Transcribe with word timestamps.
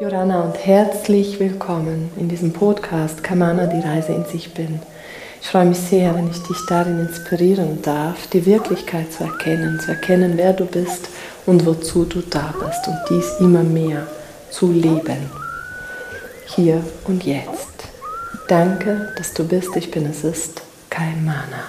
Jorana 0.00 0.40
und 0.40 0.66
herzlich 0.66 1.38
willkommen 1.38 2.10
in 2.16 2.28
diesem 2.28 2.52
Podcast 2.52 3.22
Kamana, 3.22 3.68
die 3.68 3.78
Reise 3.78 4.12
in 4.12 4.24
sich 4.24 4.52
bin. 4.52 4.80
Ich 5.40 5.46
freue 5.46 5.66
mich 5.66 5.78
sehr, 5.78 6.12
wenn 6.16 6.28
ich 6.28 6.42
dich 6.42 6.56
darin 6.68 6.98
inspirieren 6.98 7.80
darf, 7.80 8.26
die 8.26 8.44
Wirklichkeit 8.44 9.12
zu 9.12 9.22
erkennen, 9.22 9.78
zu 9.78 9.92
erkennen, 9.92 10.32
wer 10.34 10.52
du 10.52 10.64
bist 10.64 11.08
und 11.46 11.64
wozu 11.64 12.06
du 12.06 12.22
da 12.22 12.52
bist 12.58 12.88
und 12.88 12.98
dies 13.08 13.38
immer 13.38 13.62
mehr 13.62 14.08
zu 14.50 14.72
leben. 14.72 15.30
Hier 16.56 16.82
und 17.04 17.24
jetzt. 17.24 17.88
Danke, 18.48 19.12
dass 19.16 19.32
du 19.32 19.46
bist, 19.46 19.76
ich 19.76 19.92
bin, 19.92 20.06
es 20.06 20.24
ist 20.24 20.62
kein 20.90 21.24
Mana. 21.24 21.62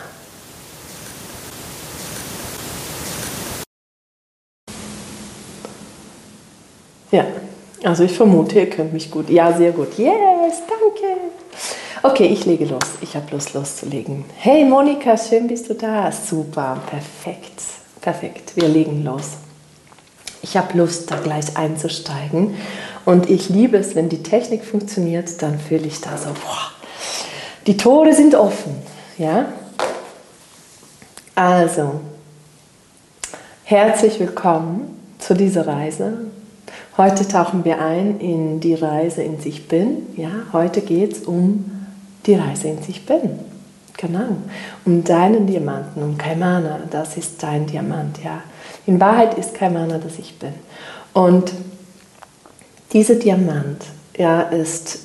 Ja, 7.12 7.24
also 7.86 8.04
ich 8.04 8.14
vermute, 8.14 8.60
ihr 8.60 8.70
könnt 8.70 8.94
mich 8.94 9.12
gut. 9.12 9.30
Ja, 9.30 9.56
sehr 9.56 9.72
gut. 9.72 9.98
Yes, 9.98 10.64
danke. 10.68 11.20
Okay, 12.02 12.26
ich 12.26 12.46
lege 12.46 12.66
los. 12.66 12.84
Ich 13.02 13.16
habe 13.16 13.28
Lust 13.32 13.54
loszulegen. 13.54 14.26
Hey 14.38 14.66
Monika, 14.66 15.16
schön 15.18 15.48
bist 15.48 15.70
du 15.70 15.76
da. 15.76 16.12
Super, 16.12 16.82
perfekt. 16.90 17.62
Perfekt, 18.02 18.56
wir 18.56 18.68
legen 18.68 19.04
los. 19.04 19.34
Ich 20.42 20.58
habe 20.58 20.78
Lust, 20.78 21.10
da 21.10 21.18
gleich 21.18 21.58
einzusteigen. 21.58 22.56
Und 23.06 23.30
ich 23.30 23.50
liebe 23.50 23.78
es, 23.78 23.96
wenn 23.96 24.10
die 24.10 24.24
Technik 24.24 24.66
funktioniert, 24.66 25.42
dann 25.42 25.60
fühle 25.60 25.86
ich 25.86 26.02
da 26.02 26.18
so, 26.18 26.30
boah, 26.30 26.72
die 27.68 27.78
Tore 27.78 28.14
sind 28.14 28.36
offen. 28.36 28.76
Ja? 29.18 29.54
Also, 31.36 32.00
herzlich 33.64 34.20
willkommen 34.20 35.00
zu 35.20 35.34
dieser 35.34 35.68
Reise 35.68 36.28
Heute 36.98 37.28
tauchen 37.28 37.66
wir 37.66 37.82
ein 37.82 38.22
in 38.22 38.62
die 38.62 38.74
Reise 38.74 39.22
in 39.22 39.42
sich 39.42 39.68
bin. 39.68 40.08
Ja, 40.16 40.30
heute 40.54 40.80
geht 40.80 41.12
es 41.12 41.20
um 41.24 41.90
die 42.26 42.36
Reise 42.36 42.70
in 42.70 42.82
sich 42.82 43.06
bin. 43.06 43.38
Genau. 43.98 44.38
Um 44.86 45.04
deinen 45.04 45.46
Diamanten, 45.46 46.02
um 46.02 46.18
Kaimana. 46.18 46.80
Das 46.90 47.18
ist 47.18 47.44
dein 47.44 47.66
Diamant. 47.66 48.24
Ja. 48.24 48.44
In 48.86 49.02
Wahrheit 49.02 49.38
ist 49.38 49.54
Kaimana 49.54 49.98
das 49.98 50.18
Ich 50.20 50.40
bin. 50.40 50.54
Und 51.12 51.52
dieser 52.94 53.16
Diamant, 53.16 53.84
ja, 54.18 54.44
ist, 54.44 55.00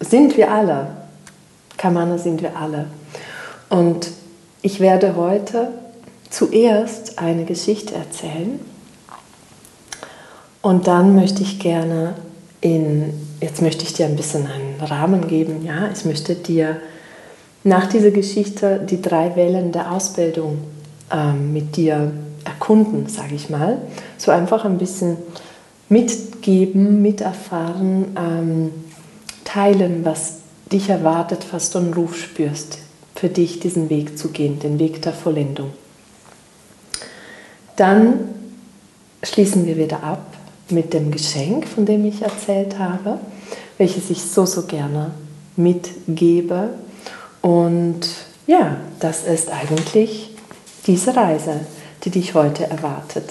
sind 0.00 0.38
wir 0.38 0.50
alle. 0.50 0.96
Kaimana 1.76 2.16
sind 2.16 2.40
wir 2.40 2.56
alle. 2.56 2.86
Und 3.68 4.12
ich 4.62 4.80
werde 4.80 5.14
heute 5.14 5.68
zuerst 6.30 7.18
eine 7.18 7.44
Geschichte 7.44 7.94
erzählen 7.94 8.60
und 10.66 10.88
dann 10.88 11.14
möchte 11.14 11.44
ich 11.44 11.60
gerne 11.60 12.14
in, 12.60 13.14
jetzt 13.40 13.62
möchte 13.62 13.84
ich 13.84 13.92
dir 13.92 14.06
ein 14.06 14.16
bisschen 14.16 14.48
einen 14.48 14.80
Rahmen 14.80 15.28
geben, 15.28 15.64
ja, 15.64 15.88
ich 15.94 16.04
möchte 16.04 16.34
dir 16.34 16.78
nach 17.62 17.86
dieser 17.86 18.10
Geschichte 18.10 18.80
die 18.84 19.00
drei 19.00 19.36
Wellen 19.36 19.70
der 19.70 19.92
Ausbildung 19.92 20.58
ähm, 21.12 21.52
mit 21.52 21.76
dir 21.76 22.10
erkunden, 22.44 23.06
sage 23.06 23.36
ich 23.36 23.48
mal. 23.48 23.78
So 24.18 24.32
einfach 24.32 24.64
ein 24.64 24.76
bisschen 24.76 25.18
mitgeben, 25.88 27.00
miterfahren, 27.00 28.16
ähm, 28.16 28.70
teilen, 29.44 30.04
was 30.04 30.38
dich 30.72 30.88
erwartet, 30.88 31.46
was 31.52 31.70
du 31.70 31.78
einen 31.78 31.94
Ruf 31.94 32.16
spürst, 32.16 32.78
für 33.14 33.28
dich 33.28 33.60
diesen 33.60 33.88
Weg 33.88 34.18
zu 34.18 34.30
gehen, 34.30 34.58
den 34.58 34.80
Weg 34.80 35.00
der 35.02 35.12
Vollendung. 35.12 35.70
Dann 37.76 38.14
schließen 39.22 39.64
wir 39.64 39.76
wieder 39.76 40.02
ab 40.02 40.35
mit 40.70 40.92
dem 40.92 41.10
Geschenk, 41.10 41.66
von 41.66 41.86
dem 41.86 42.04
ich 42.04 42.22
erzählt 42.22 42.78
habe, 42.78 43.18
welches 43.78 44.10
ich 44.10 44.22
so, 44.22 44.46
so 44.46 44.62
gerne 44.62 45.12
mitgebe. 45.56 46.70
Und 47.40 48.00
ja, 48.46 48.76
das 49.00 49.24
ist 49.24 49.50
eigentlich 49.50 50.30
diese 50.86 51.16
Reise, 51.16 51.60
die 52.04 52.10
dich 52.10 52.34
heute 52.34 52.68
erwartet. 52.68 53.30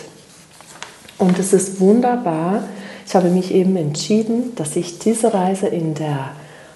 Und 1.17 1.39
es 1.39 1.53
ist 1.53 1.79
wunderbar. 1.79 2.63
Ich 3.07 3.15
habe 3.15 3.29
mich 3.29 3.53
eben 3.53 3.75
entschieden, 3.77 4.55
dass 4.55 4.75
ich 4.75 4.99
diese 4.99 5.33
Reise 5.33 5.67
in 5.67 5.93
der 5.93 6.31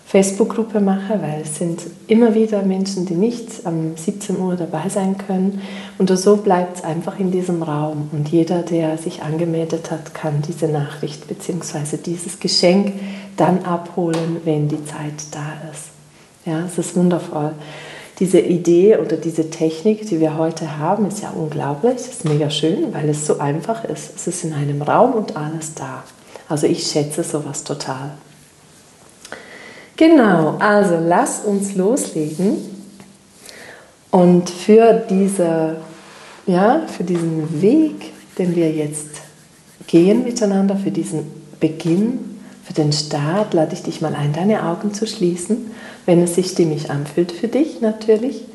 Facebook-Gruppe 0.10 0.80
mache, 0.80 1.22
weil 1.22 1.42
es 1.44 1.60
sind 1.60 1.82
immer 2.08 2.34
wieder 2.34 2.64
Menschen, 2.64 3.06
die 3.06 3.14
nicht 3.14 3.64
am 3.68 3.96
17 3.96 4.40
Uhr 4.40 4.56
dabei 4.56 4.90
sein 4.90 5.20
können. 5.20 5.62
Und 6.00 6.10
so 6.18 6.38
bleibt 6.38 6.78
es 6.78 6.84
einfach 6.84 7.20
in 7.20 7.30
diesem 7.30 7.62
Raum. 7.62 8.10
Und 8.12 8.28
jeder, 8.30 8.64
der 8.64 8.98
sich 8.98 9.22
angemeldet 9.22 9.92
hat, 9.92 10.16
kann 10.16 10.42
diese 10.48 10.68
Nachricht 10.68 11.28
bzw. 11.28 11.98
dieses 12.04 12.40
Geschenk 12.40 12.94
dann 13.38 13.64
abholen, 13.66 14.38
wenn 14.46 14.68
die 14.68 14.84
Zeit 14.84 15.14
da 15.30 15.70
ist. 15.72 15.90
Ja, 16.44 16.66
es 16.66 16.80
ist 16.80 16.96
wundervoll. 16.96 17.52
Diese 18.20 18.40
Idee 18.40 18.98
oder 18.98 19.16
diese 19.16 19.52
Technik, 19.52 20.08
die 20.08 20.20
wir 20.20 20.40
heute 20.40 20.80
haben, 20.80 21.06
ist 21.06 21.22
ja 21.22 21.30
unglaublich, 21.30 21.98
ist 21.98 22.26
mega 22.26 22.50
schön, 22.50 22.96
weil 22.96 23.10
es 23.10 23.28
so 23.28 23.38
einfach 23.38 23.84
ist. 23.84 24.16
Es 24.16 24.26
ist 24.26 24.44
in 24.44 24.54
einem 24.54 24.82
Raum 24.82 25.14
und 25.14 25.38
alles 25.38 25.76
da. 25.76 26.04
Also 26.48 26.66
ich 26.66 26.88
schätze 26.88 27.24
sowas 27.24 27.64
total. 27.64 28.14
Genau, 30.00 30.56
also 30.60 30.98
lass 30.98 31.42
uns 31.42 31.76
loslegen. 31.76 32.56
Und 34.12 34.50
für, 34.50 34.94
diese, 34.94 35.76
ja, 36.48 36.84
für 36.88 37.04
diesen 37.04 37.62
Weg, 37.62 38.14
den 38.38 38.56
wir 38.56 38.72
jetzt 38.72 39.10
gehen 39.88 40.24
miteinander, 40.24 40.78
für 40.78 40.92
diesen 40.92 41.30
Beginn, 41.60 42.40
für 42.64 42.72
den 42.72 42.94
Start, 42.94 43.54
lade 43.54 43.74
ich 43.74 43.84
dich 43.84 44.00
mal 44.00 44.16
ein, 44.16 44.32
deine 44.32 44.64
Augen 44.64 44.94
zu 44.94 45.06
schließen, 45.06 45.70
wenn 46.06 46.24
es 46.24 46.36
sich 46.36 46.52
stimmig 46.52 46.90
anfühlt 46.90 47.34
für 47.34 47.50
dich 47.50 47.82
natürlich. 47.82 48.46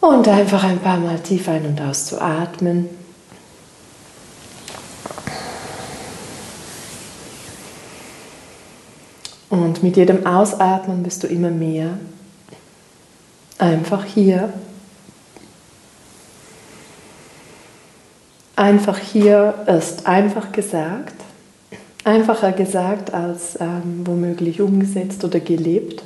Und 0.00 0.28
einfach 0.28 0.62
ein 0.62 0.78
paar 0.78 1.00
Mal 1.00 1.18
tief 1.18 1.48
ein- 1.48 1.66
und 1.66 1.80
auszuatmen. 1.80 2.88
Und 9.48 9.82
mit 9.82 9.96
jedem 9.96 10.26
Ausatmen 10.26 11.02
bist 11.02 11.22
du 11.22 11.26
immer 11.28 11.50
mehr 11.50 11.98
einfach 13.58 14.04
hier. 14.04 14.52
Einfach 18.56 18.98
hier 18.98 19.54
ist 19.66 20.06
einfach 20.06 20.50
gesagt, 20.52 21.14
einfacher 22.04 22.52
gesagt 22.52 23.12
als 23.12 23.60
ähm, 23.60 24.02
womöglich 24.04 24.60
umgesetzt 24.60 25.24
oder 25.24 25.40
gelebt. 25.40 26.02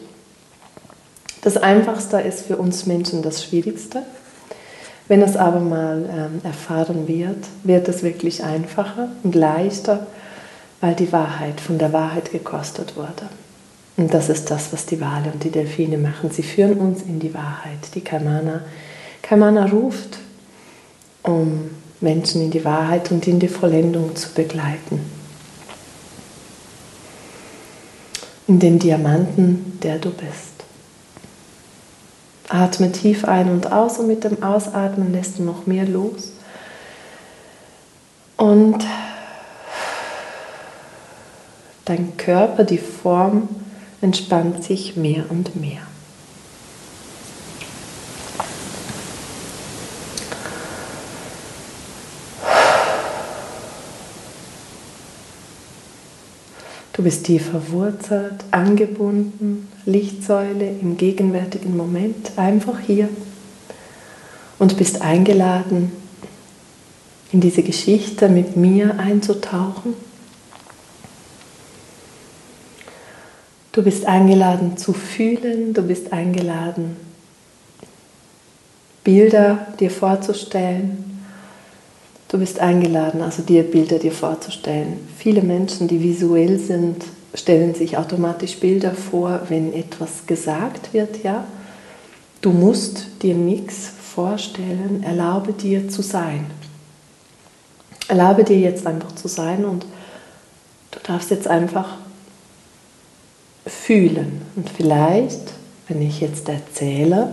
Das 1.42 1.56
Einfachste 1.56 2.20
ist 2.20 2.42
für 2.42 2.56
uns 2.56 2.86
Menschen 2.86 3.22
das 3.22 3.44
Schwierigste. 3.44 4.02
Wenn 5.08 5.22
es 5.22 5.36
aber 5.36 5.60
mal 5.60 6.08
ähm, 6.08 6.40
erfahren 6.44 7.08
wird, 7.08 7.46
wird 7.64 7.88
es 7.88 8.02
wirklich 8.02 8.44
einfacher 8.44 9.08
und 9.22 9.34
leichter 9.34 10.06
weil 10.80 10.94
die 10.94 11.12
Wahrheit 11.12 11.60
von 11.60 11.78
der 11.78 11.92
Wahrheit 11.92 12.32
gekostet 12.32 12.96
wurde. 12.96 13.28
Und 13.96 14.14
das 14.14 14.30
ist 14.30 14.50
das, 14.50 14.72
was 14.72 14.86
die 14.86 15.00
Wale 15.00 15.30
und 15.30 15.44
die 15.44 15.50
Delfine 15.50 15.98
machen. 15.98 16.30
Sie 16.30 16.42
führen 16.42 16.78
uns 16.78 17.02
in 17.02 17.20
die 17.20 17.34
Wahrheit. 17.34 17.94
Die 17.94 18.00
Kaimana, 18.00 18.62
Kaimana 19.20 19.66
ruft, 19.66 20.18
um 21.22 21.70
Menschen 22.00 22.40
in 22.40 22.50
die 22.50 22.64
Wahrheit 22.64 23.10
und 23.10 23.26
in 23.26 23.38
die 23.38 23.48
Vollendung 23.48 24.16
zu 24.16 24.32
begleiten. 24.32 25.00
In 28.46 28.58
den 28.58 28.78
Diamanten, 28.78 29.78
der 29.82 29.98
du 29.98 30.10
bist. 30.10 30.50
Atme 32.48 32.90
tief 32.90 33.24
ein 33.26 33.50
und 33.50 33.70
aus 33.70 33.98
und 33.98 34.08
mit 34.08 34.24
dem 34.24 34.42
Ausatmen 34.42 35.12
lässt 35.12 35.38
du 35.38 35.42
noch 35.42 35.66
mehr 35.66 35.84
los. 35.84 36.32
Und 38.36 38.84
Dein 41.84 42.16
Körper, 42.16 42.64
die 42.64 42.78
Form 42.78 43.48
entspannt 44.00 44.64
sich 44.64 44.96
mehr 44.96 45.24
und 45.28 45.60
mehr. 45.60 45.80
Du 56.92 57.04
bist 57.04 57.24
tief 57.24 57.48
verwurzelt, 57.50 58.44
angebunden, 58.50 59.68
Lichtsäule 59.86 60.68
im 60.82 60.98
gegenwärtigen 60.98 61.74
Moment, 61.74 62.32
einfach 62.36 62.78
hier 62.78 63.08
und 64.58 64.76
bist 64.76 65.00
eingeladen, 65.00 65.92
in 67.32 67.40
diese 67.40 67.62
Geschichte 67.62 68.28
mit 68.28 68.56
mir 68.56 68.98
einzutauchen 68.98 69.94
Du 73.72 73.82
bist 73.82 74.06
eingeladen 74.06 74.76
zu 74.76 74.92
fühlen, 74.92 75.74
du 75.74 75.82
bist 75.82 76.12
eingeladen, 76.12 76.96
Bilder 79.04 79.68
dir 79.78 79.90
vorzustellen 79.90 81.10
Du 82.30 82.38
bist 82.38 82.60
eingeladen, 82.60 83.22
also 83.22 83.42
dir 83.42 83.64
Bilder 83.64 83.98
dir 83.98 84.12
vorzustellen. 84.12 85.00
Viele 85.18 85.42
Menschen, 85.42 85.88
die 85.88 86.00
visuell 86.00 86.60
sind, 86.60 87.04
stellen 87.34 87.74
sich 87.74 87.98
automatisch 87.98 88.56
Bilder 88.58 88.92
vor, 88.92 89.40
wenn 89.48 89.74
etwas 89.74 90.26
gesagt 90.28 90.92
wird, 90.92 91.24
ja. 91.24 91.44
Du 92.40 92.52
musst 92.52 93.06
dir 93.22 93.34
nichts 93.34 93.90
vorstellen, 94.14 95.02
erlaube 95.02 95.52
dir 95.52 95.88
zu 95.88 96.02
sein. 96.02 96.46
Erlaube 98.06 98.44
dir 98.44 98.60
jetzt 98.60 98.86
einfach 98.86 99.12
zu 99.16 99.26
sein 99.26 99.64
und 99.64 99.84
du 100.92 101.00
darfst 101.02 101.30
jetzt 101.30 101.48
einfach 101.48 101.96
fühlen. 103.70 104.42
Und 104.56 104.68
vielleicht, 104.68 105.52
wenn 105.88 106.02
ich 106.02 106.20
jetzt 106.20 106.48
erzähle, 106.48 107.32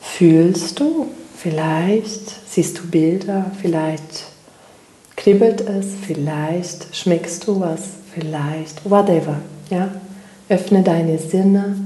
fühlst 0.00 0.78
du, 0.78 1.08
vielleicht 1.36 2.50
siehst 2.50 2.78
du 2.78 2.86
Bilder, 2.86 3.50
vielleicht 3.60 4.26
kribbelt 5.16 5.60
es, 5.62 5.86
vielleicht 6.06 6.94
schmeckst 6.94 7.46
du 7.46 7.60
was, 7.60 7.80
vielleicht 8.14 8.88
whatever. 8.88 9.40
Ja? 9.70 9.90
Öffne 10.48 10.82
deine 10.82 11.18
Sinne 11.18 11.76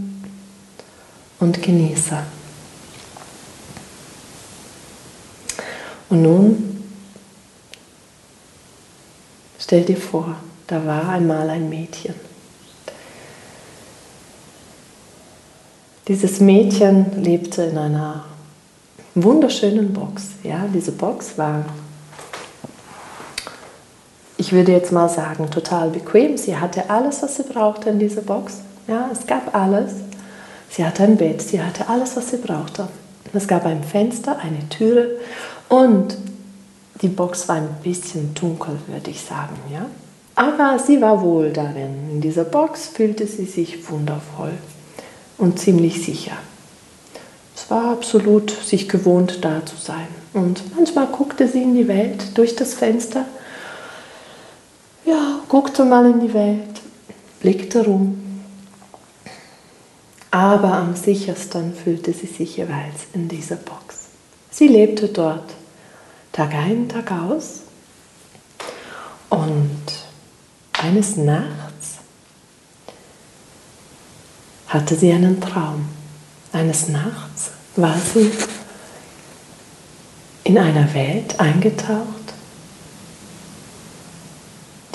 und 1.41 1.63
genieße. 1.63 2.19
Und 6.11 6.23
nun 6.23 6.85
stell 9.59 9.83
dir 9.83 9.97
vor, 9.97 10.37
da 10.67 10.85
war 10.85 11.09
einmal 11.09 11.49
ein 11.49 11.69
Mädchen. 11.69 12.32
Dieses 16.09 16.41
Mädchen 16.41 17.23
lebte 17.23 17.63
in 17.63 17.79
einer 17.79 18.25
wunderschönen 19.15 19.93
Box. 19.93 20.31
Ja, 20.43 20.67
diese 20.75 20.91
Box 20.91 21.39
war, 21.39 21.65
ich 24.37 24.53
würde 24.53 24.73
jetzt 24.73 24.91
mal 24.91 25.09
sagen, 25.09 25.49
total 25.49 25.91
bequem. 25.91 26.37
Sie 26.37 26.57
hatte 26.57 26.91
alles, 26.91 27.23
was 27.23 27.37
sie 27.37 27.45
brauchte 27.45 27.91
in 27.91 28.01
dieser 28.01 28.23
Box. 28.23 28.63
Ja, 28.89 29.11
es 29.13 29.29
gab 29.29 29.55
alles. 29.55 29.93
Sie 30.71 30.85
hatte 30.85 31.05
ein 31.05 31.17
Bett, 31.17 31.41
sie 31.41 31.63
hatte 31.63 31.89
alles, 31.89 32.17
was 32.17 32.31
sie 32.31 32.39
brauchte. 32.39 32.89
Es 33.33 33.47
gab 33.47 33.65
ein 33.65 33.85
Fenster, 33.85 34.39
eine 34.41 34.69
Türe 34.71 35.21
und 35.69 36.19
die 37.01 37.09
Box 37.09 37.49
war 37.49 37.57
ein 37.57 37.77
bisschen 37.83 38.35
dunkel, 38.35 38.77
würde 38.89 39.11
ich 39.11 39.21
sagen. 39.21 39.57
Ja? 39.73 39.87
Aber 40.35 40.81
sie 40.81 41.01
war 41.01 41.23
wohl 41.23 41.53
darin. 41.53 42.11
In 42.11 42.21
dieser 42.21 42.45
Box 42.45 42.89
fühlte 42.89 43.27
sie 43.29 43.45
sich 43.45 43.89
wundervoll 43.89 44.53
und 45.39 45.59
ziemlich 45.59 46.05
sicher. 46.05 46.37
Es 47.55 47.71
war 47.71 47.93
absolut 47.93 48.51
sich 48.51 48.89
gewohnt, 48.89 49.45
da 49.45 49.65
zu 49.65 49.77
sein. 49.77 50.09
Und 50.33 50.75
manchmal 50.75 51.07
guckte 51.07 51.47
sie 51.47 51.63
in 51.63 51.75
die 51.75 51.89
Welt 51.89 52.37
durch 52.37 52.57
das 52.57 52.75
Fenster. 52.75 53.27
Ja, 55.05 55.41
guckte 55.49 55.85
mal 55.85 56.07
in 56.07 56.21
die 56.21 56.33
Welt, 56.35 56.81
blickte 57.41 57.85
rum. 57.85 58.19
Aber 60.31 60.73
am 60.73 60.97
sichersten 60.97 61.75
fühlte 61.75 62.13
sie 62.13 62.27
sich 62.27 62.57
jeweils 62.57 63.07
in 63.13 63.29
dieser 63.29 63.57
Box. 63.57 64.07
Sie 64.51 64.69
lebte 64.69 65.09
dort 65.09 65.53
Tag 66.33 66.55
ein, 66.55 66.89
Tag 66.89 67.13
aus. 67.13 67.61
Und 69.29 69.83
eines 70.73 71.17
Nachts 71.17 71.62
hatte 74.73 74.97
sie 74.97 75.13
einen 75.13 75.41
Traum. 75.41 75.85
Eines 76.53 76.89
Nachts 76.89 77.51
war 77.77 77.97
sie 78.15 78.31
in 80.45 80.57
einer 80.57 80.93
Welt 80.95 81.39
eingetaucht, 81.39 82.35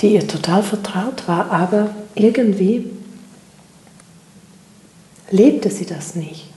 die 0.00 0.14
ihr 0.14 0.26
total 0.26 0.62
vertraut 0.62 1.26
war, 1.26 1.50
aber 1.50 1.90
irgendwie 2.14 2.90
lebte 5.30 5.70
sie 5.70 5.86
das 5.86 6.14
nicht. 6.14 6.48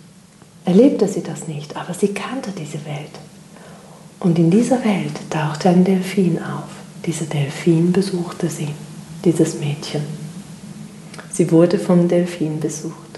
Erlebte 0.65 1.07
sie 1.07 1.23
das 1.23 1.47
nicht, 1.47 1.75
aber 1.75 1.93
sie 1.93 2.13
kannte 2.13 2.51
diese 2.51 2.85
Welt. 2.85 3.19
Und 4.19 4.37
in 4.37 4.51
dieser 4.51 4.83
Welt 4.83 5.13
tauchte 5.29 5.69
ein 5.69 5.83
Delfin 5.83 6.37
auf. 6.37 6.69
Dieser 7.05 7.25
Delfin 7.25 7.91
besuchte 7.91 8.49
sie, 8.49 8.69
dieses 9.25 9.55
Mädchen. 9.59 10.03
Sie 11.31 11.51
wurde 11.51 11.79
vom 11.79 12.07
Delfin 12.07 12.59
besucht. 12.59 13.10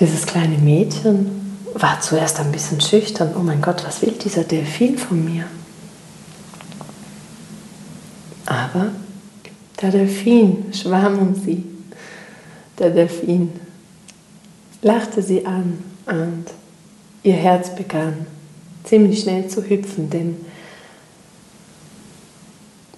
Dieses 0.00 0.26
kleine 0.26 0.58
Mädchen 0.58 1.30
war 1.74 2.00
zuerst 2.00 2.38
ein 2.38 2.52
bisschen 2.52 2.80
schüchtern. 2.80 3.34
Oh 3.36 3.42
mein 3.42 3.60
Gott, 3.60 3.84
was 3.84 4.00
will 4.02 4.12
dieser 4.12 4.44
Delfin 4.44 4.96
von 4.96 5.24
mir? 5.24 5.44
Aber 8.46 8.92
der 9.80 9.90
Delfin 9.90 10.72
schwamm 10.72 11.18
um 11.18 11.34
sie. 11.34 11.64
Der 12.78 12.90
Delfin 12.90 13.52
lachte 14.82 15.20
sie 15.20 15.44
an 15.44 15.78
und 16.06 16.46
ihr 17.24 17.34
Herz 17.34 17.74
begann 17.74 18.26
ziemlich 18.84 19.20
schnell 19.20 19.48
zu 19.48 19.68
hüpfen, 19.68 20.08
denn 20.08 20.36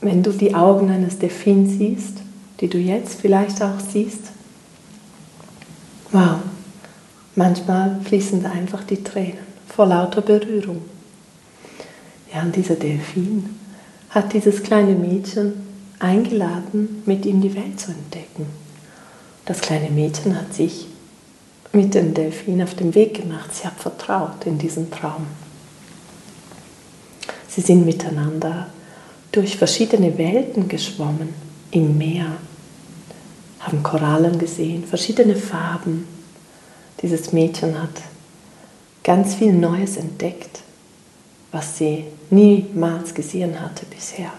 wenn 0.01 0.23
du 0.23 0.31
die 0.31 0.55
Augen 0.55 0.91
eines 0.91 1.19
Delfins 1.19 1.79
siehst, 1.79 2.19
die 2.61 2.69
du 2.69 2.79
jetzt 2.79 3.21
vielleicht 3.21 3.61
auch 3.63 3.81
siehst, 3.81 4.31
wow, 6.13 6.37
Manchmal 7.41 7.99
fließen 8.05 8.43
da 8.43 8.51
einfach 8.51 8.85
die 8.85 9.03
Tränen 9.03 9.39
vor 9.67 9.87
lauter 9.87 10.21
Berührung. 10.21 10.83
Ja, 12.31 12.43
und 12.43 12.55
dieser 12.55 12.75
Delfin 12.75 13.57
hat 14.11 14.35
dieses 14.35 14.63
kleine 14.63 14.93
Mädchen 14.93 15.55
eingeladen, 16.01 17.03
mit 17.07 17.25
ihm 17.25 17.41
die 17.41 17.55
Welt 17.55 17.81
zu 17.81 17.93
entdecken. 17.93 18.45
Das 19.47 19.63
kleine 19.63 19.89
Mädchen 19.89 20.37
hat 20.37 20.53
sich 20.53 20.87
mit 21.73 21.95
dem 21.95 22.13
Delfin 22.13 22.63
auf 22.63 22.75
den 22.75 22.95
Weg 22.95 23.23
gemacht. 23.23 23.55
Sie 23.55 23.67
hat 23.67 23.81
vertraut 23.81 24.45
in 24.45 24.59
diesen 24.59 24.91
Traum. 24.91 25.27
Sie 27.49 27.63
sind 27.63 27.87
miteinander 27.87 28.67
durch 29.33 29.57
verschiedene 29.57 30.19
Welten 30.19 30.69
geschwommen 30.69 31.31
im 31.71 31.97
Meer, 31.97 32.33
haben 33.61 33.83
Korallen 33.83 34.39
gesehen, 34.39 34.85
verschiedene 34.85 35.37
Farben, 35.37 36.20
dieses 37.03 37.33
Mädchen 37.33 37.81
hat 37.81 38.03
ganz 39.03 39.35
viel 39.35 39.53
Neues 39.53 39.97
entdeckt, 39.97 40.61
was 41.53 41.79
sie 41.79 42.05
niemals 42.31 43.15
gesehen 43.15 43.61
hatte 43.61 43.87
bisher. 43.87 44.33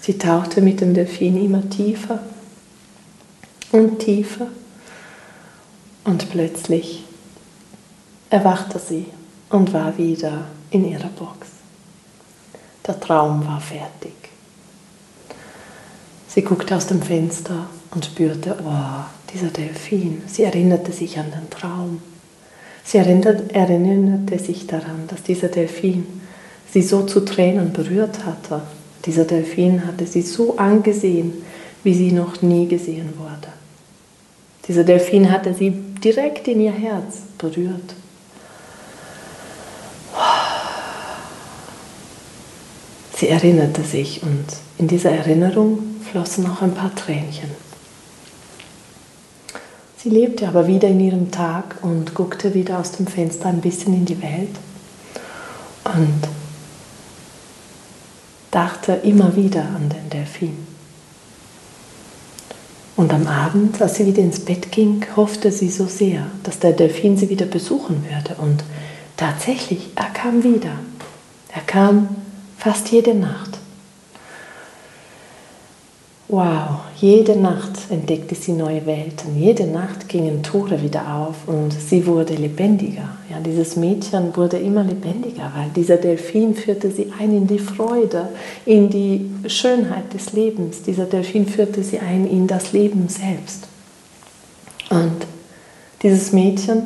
Sie 0.00 0.18
tauchte 0.18 0.60
mit 0.60 0.80
dem 0.80 0.94
Delfin 0.94 1.42
immer 1.42 1.68
tiefer 1.70 2.18
und 3.70 4.00
tiefer 4.00 4.48
und 6.04 6.28
plötzlich 6.30 7.04
erwachte 8.28 8.80
sie 8.80 9.06
und 9.50 9.72
war 9.72 9.96
wieder 9.96 10.46
in 10.70 10.90
ihrer 10.90 11.08
Box. 11.08 11.46
Der 12.84 12.98
Traum 12.98 13.46
war 13.46 13.60
fertig. 13.60 14.21
Sie 16.34 16.40
guckte 16.40 16.74
aus 16.74 16.86
dem 16.86 17.02
Fenster 17.02 17.66
und 17.90 18.06
spürte, 18.06 18.56
oh, 18.64 19.04
dieser 19.34 19.48
Delfin. 19.48 20.22
Sie 20.26 20.44
erinnerte 20.44 20.90
sich 20.90 21.18
an 21.18 21.30
den 21.30 21.50
Traum. 21.50 22.00
Sie 22.84 22.96
erinnerte, 22.96 24.38
sich 24.38 24.66
daran, 24.66 25.04
dass 25.08 25.22
dieser 25.22 25.48
Delfin 25.48 26.06
sie 26.72 26.80
so 26.80 27.02
zu 27.02 27.20
Tränen 27.20 27.74
berührt 27.74 28.24
hatte. 28.24 28.62
Dieser 29.04 29.24
Delfin 29.24 29.86
hatte 29.86 30.06
sie 30.06 30.22
so 30.22 30.56
angesehen, 30.56 31.34
wie 31.84 31.92
sie 31.92 32.12
noch 32.12 32.40
nie 32.40 32.66
gesehen 32.66 33.10
wurde. 33.18 33.52
Dieser 34.66 34.84
Delfin 34.84 35.30
hatte 35.30 35.52
sie 35.52 35.70
direkt 35.70 36.48
in 36.48 36.62
ihr 36.62 36.72
Herz 36.72 37.18
berührt. 37.36 37.94
Sie 43.16 43.28
erinnerte 43.28 43.82
sich 43.82 44.22
und 44.22 44.46
in 44.78 44.88
dieser 44.88 45.10
Erinnerung 45.10 45.91
flossen 46.12 46.46
auch 46.46 46.60
ein 46.60 46.74
paar 46.74 46.94
Tränchen. 46.94 47.50
Sie 49.96 50.10
lebte 50.10 50.46
aber 50.46 50.66
wieder 50.66 50.88
in 50.88 51.00
ihrem 51.00 51.30
Tag 51.30 51.76
und 51.80 52.12
guckte 52.12 52.52
wieder 52.52 52.78
aus 52.78 52.92
dem 52.92 53.06
Fenster 53.06 53.46
ein 53.46 53.62
bisschen 53.62 53.94
in 53.94 54.04
die 54.04 54.20
Welt 54.20 54.54
und 55.84 56.28
dachte 58.50 58.92
immer 58.92 59.34
wieder 59.36 59.62
an 59.62 59.88
den 59.88 60.10
Delfin. 60.10 60.66
Und 62.94 63.10
am 63.14 63.26
Abend, 63.26 63.80
als 63.80 63.94
sie 63.94 64.04
wieder 64.04 64.22
ins 64.22 64.40
Bett 64.40 64.70
ging, 64.70 65.06
hoffte 65.16 65.50
sie 65.50 65.70
so 65.70 65.86
sehr, 65.86 66.26
dass 66.42 66.58
der 66.58 66.72
Delfin 66.72 67.16
sie 67.16 67.30
wieder 67.30 67.46
besuchen 67.46 68.04
würde. 68.04 68.38
Und 68.38 68.62
tatsächlich, 69.16 69.92
er 69.94 70.10
kam 70.10 70.44
wieder. 70.44 70.74
Er 71.54 71.62
kam 71.62 72.08
fast 72.58 72.90
jede 72.90 73.14
Nacht. 73.14 73.61
Wow, 76.32 76.80
jede 76.96 77.36
Nacht 77.36 77.90
entdeckte 77.90 78.34
sie 78.34 78.52
neue 78.52 78.86
Welten, 78.86 79.38
jede 79.38 79.66
Nacht 79.66 80.08
gingen 80.08 80.42
Tore 80.42 80.80
wieder 80.80 81.14
auf 81.14 81.46
und 81.46 81.74
sie 81.74 82.06
wurde 82.06 82.32
lebendiger. 82.32 83.18
Ja, 83.28 83.38
dieses 83.38 83.76
Mädchen 83.76 84.34
wurde 84.34 84.56
immer 84.56 84.82
lebendiger, 84.82 85.52
weil 85.54 85.68
dieser 85.76 85.98
Delfin 85.98 86.54
führte 86.54 86.90
sie 86.90 87.12
ein 87.20 87.36
in 87.36 87.46
die 87.46 87.58
Freude, 87.58 88.30
in 88.64 88.88
die 88.88 89.30
Schönheit 89.46 90.14
des 90.14 90.32
Lebens. 90.32 90.80
Dieser 90.80 91.04
Delfin 91.04 91.46
führte 91.46 91.82
sie 91.82 91.98
ein 91.98 92.26
in 92.26 92.46
das 92.46 92.72
Leben 92.72 93.10
selbst. 93.10 93.68
Und 94.88 95.26
dieses 96.02 96.32
Mädchen 96.32 96.84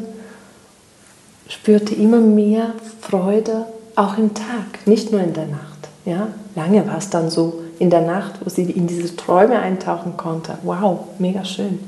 spürte 1.47 1.95
immer 1.95 2.19
mehr 2.19 2.75
Freude, 3.01 3.67
auch 3.95 4.19
im 4.19 4.35
Tag, 4.35 4.85
nicht 4.87 5.13
nur 5.13 5.21
in 5.21 5.35
der 5.35 5.47
Nacht. 5.47 5.89
Ja, 6.05 6.27
lange 6.57 6.85
war 6.89 6.99
es 6.99 7.11
dann 7.11 7.31
so, 7.31 7.63
in 7.79 7.91
der 7.91 8.03
Nacht, 8.03 8.35
wo 8.45 8.51
sie 8.51 8.65
in 8.65 8.87
diese 8.87 9.15
Träume 9.17 9.59
eintauchen 9.59 10.17
konnte. 10.17 10.59
Wow, 10.63 11.01
mega 11.19 11.45
schön. 11.45 11.79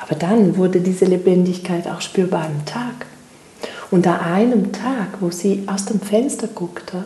Aber 0.00 0.14
dann 0.14 0.56
wurde 0.56 0.80
diese 0.80 1.04
Lebendigkeit 1.04 1.86
auch 1.88 2.00
spürbar 2.00 2.46
am 2.46 2.64
Tag. 2.64 3.06
Und 3.90 4.06
an 4.06 4.20
einem 4.20 4.72
Tag, 4.72 5.20
wo 5.20 5.30
sie 5.30 5.64
aus 5.66 5.84
dem 5.84 6.00
Fenster 6.00 6.46
guckte, 6.46 7.04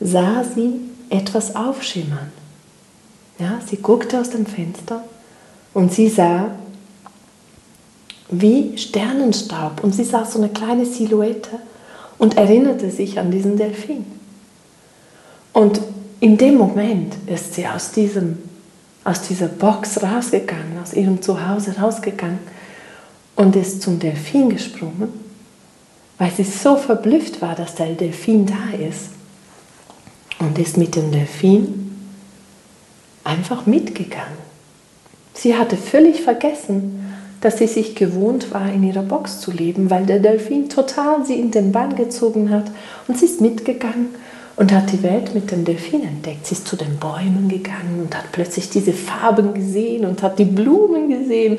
sah 0.00 0.42
sie 0.42 0.80
etwas 1.10 1.54
aufschimmern. 1.54 2.32
Ja, 3.38 3.60
sie 3.66 3.76
guckte 3.76 4.20
aus 4.20 4.30
dem 4.30 4.46
Fenster 4.46 5.04
und 5.74 5.92
sie 5.92 6.08
sah 6.08 6.50
wie 8.30 8.76
Sternenstaub 8.78 9.82
und 9.82 9.94
sie 9.94 10.04
sah 10.04 10.24
so 10.24 10.38
eine 10.38 10.48
kleine 10.48 10.86
Silhouette 10.86 11.58
und 12.18 12.36
erinnerte 12.36 12.90
sich 12.90 13.18
an 13.18 13.30
diesen 13.30 13.56
Delfin. 13.56 14.06
Und 15.52 15.80
in 16.22 16.38
dem 16.38 16.56
Moment 16.56 17.16
ist 17.26 17.54
sie 17.54 17.66
aus, 17.66 17.90
diesem, 17.90 18.38
aus 19.02 19.22
dieser 19.22 19.48
Box 19.48 20.00
rausgegangen, 20.04 20.78
aus 20.80 20.94
ihrem 20.94 21.20
Zuhause 21.20 21.74
rausgegangen 21.80 22.38
und 23.34 23.56
ist 23.56 23.82
zum 23.82 23.98
Delfin 23.98 24.48
gesprungen, 24.48 25.08
weil 26.18 26.30
sie 26.30 26.44
so 26.44 26.76
verblüfft 26.76 27.42
war, 27.42 27.56
dass 27.56 27.74
der 27.74 27.88
Delfin 27.94 28.46
da 28.46 28.86
ist. 28.86 29.10
Und 30.38 30.60
ist 30.60 30.76
mit 30.76 30.94
dem 30.94 31.10
Delfin 31.10 31.90
einfach 33.24 33.66
mitgegangen. 33.66 34.38
Sie 35.34 35.56
hatte 35.56 35.76
völlig 35.76 36.20
vergessen, 36.20 37.04
dass 37.40 37.58
sie 37.58 37.66
sich 37.66 37.96
gewohnt 37.96 38.54
war, 38.54 38.72
in 38.72 38.84
ihrer 38.84 39.02
Box 39.02 39.40
zu 39.40 39.50
leben, 39.50 39.90
weil 39.90 40.06
der 40.06 40.20
Delfin 40.20 40.68
total 40.68 41.26
sie 41.26 41.40
in 41.40 41.50
den 41.50 41.72
Bann 41.72 41.96
gezogen 41.96 42.50
hat 42.50 42.70
und 43.08 43.18
sie 43.18 43.24
ist 43.24 43.40
mitgegangen 43.40 44.21
und 44.56 44.72
hat 44.72 44.92
die 44.92 45.02
Welt 45.02 45.34
mit 45.34 45.50
dem 45.50 45.64
Delfin 45.64 46.02
entdeckt. 46.02 46.46
Sie 46.46 46.54
ist 46.54 46.66
zu 46.66 46.76
den 46.76 46.98
Bäumen 46.98 47.48
gegangen 47.48 48.00
und 48.02 48.16
hat 48.16 48.32
plötzlich 48.32 48.70
diese 48.70 48.92
Farben 48.92 49.54
gesehen 49.54 50.04
und 50.04 50.22
hat 50.22 50.38
die 50.38 50.44
Blumen 50.44 51.08
gesehen. 51.08 51.58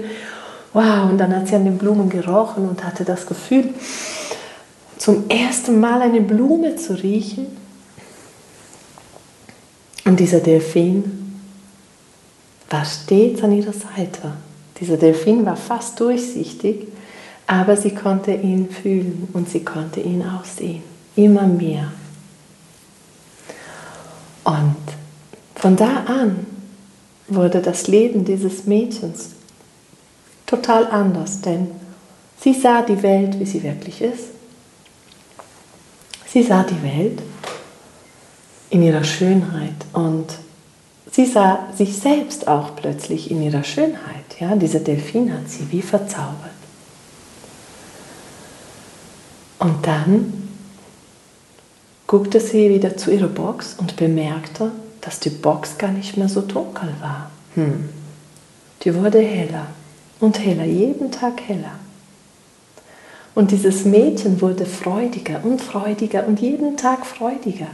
Wow, 0.74 1.10
und 1.10 1.18
dann 1.18 1.36
hat 1.36 1.48
sie 1.48 1.56
an 1.56 1.66
den 1.66 1.78
Blumen 1.78 2.10
gerochen 2.10 2.68
und 2.68 2.84
hatte 2.84 3.04
das 3.04 3.26
Gefühl, 3.26 3.74
zum 4.98 5.30
ersten 5.30 5.80
Mal 5.80 6.02
eine 6.02 6.22
Blume 6.22 6.76
zu 6.76 6.94
riechen. 6.94 7.48
Und 10.06 10.20
dieser 10.20 10.40
Delfin 10.40 11.40
war 12.70 12.86
stets 12.86 13.44
an 13.44 13.52
ihrer 13.52 13.74
Seite. 13.74 14.34
Dieser 14.80 14.98
Delfin 14.98 15.46
war 15.46 15.56
fast 15.56 16.00
durchsichtig, 16.00 16.88
aber 17.48 17.78
sie 17.78 17.94
konnte 17.94 18.34
ihn 18.34 18.70
fühlen 18.70 19.28
und 19.34 19.50
sie 19.50 19.64
konnte 19.64 20.00
ihn 20.00 20.24
auch 20.24 20.46
sehen. 20.46 20.84
Immer 21.16 21.48
mehr. 21.48 21.92
Und 24.44 24.76
von 25.56 25.76
da 25.76 26.04
an 26.06 26.46
wurde 27.28 27.62
das 27.62 27.88
Leben 27.88 28.26
dieses 28.26 28.66
Mädchens 28.66 29.30
total 30.46 30.88
anders, 30.88 31.42
denn 31.42 31.72
sie 32.40 32.54
sah 32.54 32.82
die 32.82 33.02
Welt, 33.02 33.40
wie 33.40 33.46
sie 33.46 33.64
wirklich 33.64 34.02
ist. 34.02 34.26
Sie 36.28 36.44
sah 36.44 36.64
die 36.64 36.82
Welt 36.84 37.22
in 38.70 38.82
ihrer 38.82 39.04
Schönheit 39.04 39.76
und 39.94 40.26
sie 41.12 41.26
sah 41.26 41.68
sich 41.76 41.96
selbst 41.96 42.48
auch 42.48 42.76
plötzlich 42.76 43.30
in 43.32 43.42
ihrer 43.42 43.64
Schönheit. 43.64 44.40
Ja, 44.40 44.56
dieser 44.56 44.80
Delfin 44.80 45.32
hat 45.32 45.50
sie 45.50 45.72
wie 45.72 45.82
verzaubert. 45.82 46.52
Und 49.60 49.86
dann 49.86 50.43
guckte 52.08 52.40
sie 52.40 52.70
wieder 52.70 52.98
zu 52.98 53.12
ihrer 53.12 53.28
Box 53.28 53.76
und 53.80 53.96
bemerkte, 53.96 54.72
dass 55.02 55.20
die 55.20 55.30
Box 55.30 55.78
gar 55.78 55.92
nicht 55.92 56.18
mehr 56.18 56.30
so 56.30 56.42
dunkel 56.42 56.90
war. 57.02 57.32
Hm. 57.56 57.90
Die 58.84 58.94
wurde 58.96 59.20
heller 59.20 59.68
und 60.20 60.40
heller, 60.40 60.66
jeden 60.66 61.12
Tag 61.12 61.42
heller. 61.48 61.80
Und 63.36 63.52
dieses 63.52 63.86
Mädchen 63.86 64.42
wurde 64.42 64.66
freudiger 64.66 65.42
und 65.44 65.62
freudiger 65.62 66.28
und 66.28 66.40
jeden 66.40 66.78
Tag 66.78 67.06
freudiger. 67.06 67.68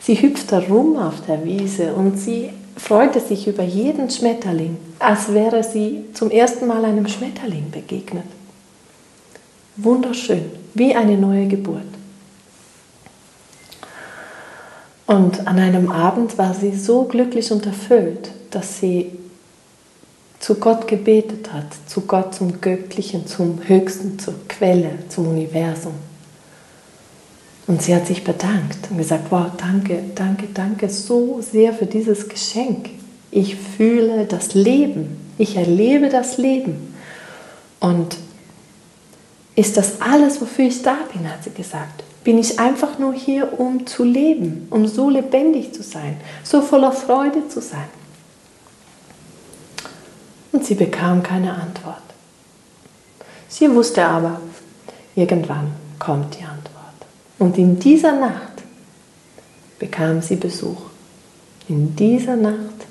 Sie 0.00 0.20
hüpfte 0.20 0.66
rum 0.68 0.96
auf 0.96 1.26
der 1.26 1.44
Wiese 1.44 1.92
und 1.94 2.18
sie 2.18 2.50
freute 2.76 3.20
sich 3.20 3.46
über 3.46 3.62
jeden 3.62 4.08
Schmetterling, 4.10 4.76
als 4.98 5.32
wäre 5.32 5.62
sie 5.64 6.04
zum 6.14 6.30
ersten 6.30 6.66
Mal 6.66 6.84
einem 6.84 7.08
Schmetterling 7.08 7.70
begegnet. 7.70 8.24
Wunderschön, 9.76 10.44
wie 10.74 10.94
eine 10.94 11.18
neue 11.18 11.46
Geburt. 11.46 11.95
Und 15.06 15.46
an 15.46 15.58
einem 15.58 15.90
Abend 15.90 16.36
war 16.36 16.52
sie 16.54 16.74
so 16.74 17.04
glücklich 17.04 17.52
und 17.52 17.64
erfüllt, 17.64 18.30
dass 18.50 18.80
sie 18.80 19.12
zu 20.40 20.56
Gott 20.56 20.88
gebetet 20.88 21.52
hat, 21.52 21.66
zu 21.86 22.02
Gott, 22.02 22.34
zum 22.34 22.60
Göttlichen, 22.60 23.26
zum 23.26 23.60
Höchsten, 23.66 24.18
zur 24.18 24.34
Quelle, 24.48 24.90
zum 25.08 25.28
Universum. 25.28 25.94
Und 27.68 27.82
sie 27.82 27.94
hat 27.94 28.06
sich 28.06 28.22
bedankt 28.22 28.90
und 28.90 28.98
gesagt, 28.98 29.26
wow, 29.30 29.46
danke, 29.56 30.00
danke, 30.14 30.46
danke 30.52 30.88
so 30.88 31.40
sehr 31.40 31.72
für 31.72 31.86
dieses 31.86 32.28
Geschenk. 32.28 32.90
Ich 33.30 33.56
fühle 33.56 34.24
das 34.24 34.54
Leben, 34.54 35.16
ich 35.38 35.56
erlebe 35.56 36.08
das 36.08 36.36
Leben. 36.36 36.94
Und 37.80 38.16
ist 39.54 39.76
das 39.76 40.00
alles, 40.00 40.40
wofür 40.40 40.66
ich 40.66 40.82
da 40.82 40.98
bin, 41.12 41.30
hat 41.30 41.42
sie 41.44 41.50
gesagt 41.50 42.05
bin 42.26 42.38
ich 42.38 42.58
einfach 42.58 42.98
nur 42.98 43.14
hier, 43.14 43.60
um 43.60 43.86
zu 43.86 44.02
leben, 44.02 44.66
um 44.70 44.88
so 44.88 45.08
lebendig 45.08 45.72
zu 45.72 45.84
sein, 45.84 46.16
so 46.42 46.60
voller 46.60 46.90
Freude 46.90 47.46
zu 47.46 47.60
sein. 47.60 47.88
Und 50.50 50.64
sie 50.64 50.74
bekam 50.74 51.22
keine 51.22 51.54
Antwort. 51.54 52.02
Sie 53.46 53.72
wusste 53.72 54.04
aber, 54.04 54.40
irgendwann 55.14 55.70
kommt 56.00 56.34
die 56.34 56.42
Antwort. 56.42 57.06
Und 57.38 57.58
in 57.58 57.78
dieser 57.78 58.18
Nacht 58.18 58.64
bekam 59.78 60.20
sie 60.20 60.34
Besuch. 60.34 60.82
In 61.68 61.94
dieser 61.94 62.34
Nacht 62.34 62.88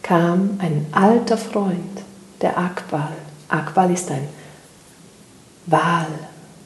kam 0.00 0.60
ein 0.60 0.86
alter 0.92 1.38
Freund, 1.38 2.02
der 2.40 2.56
Akbal. 2.56 3.16
Akbal 3.48 3.90
ist 3.90 4.12
ein 4.12 4.28
Wal, 5.66 6.06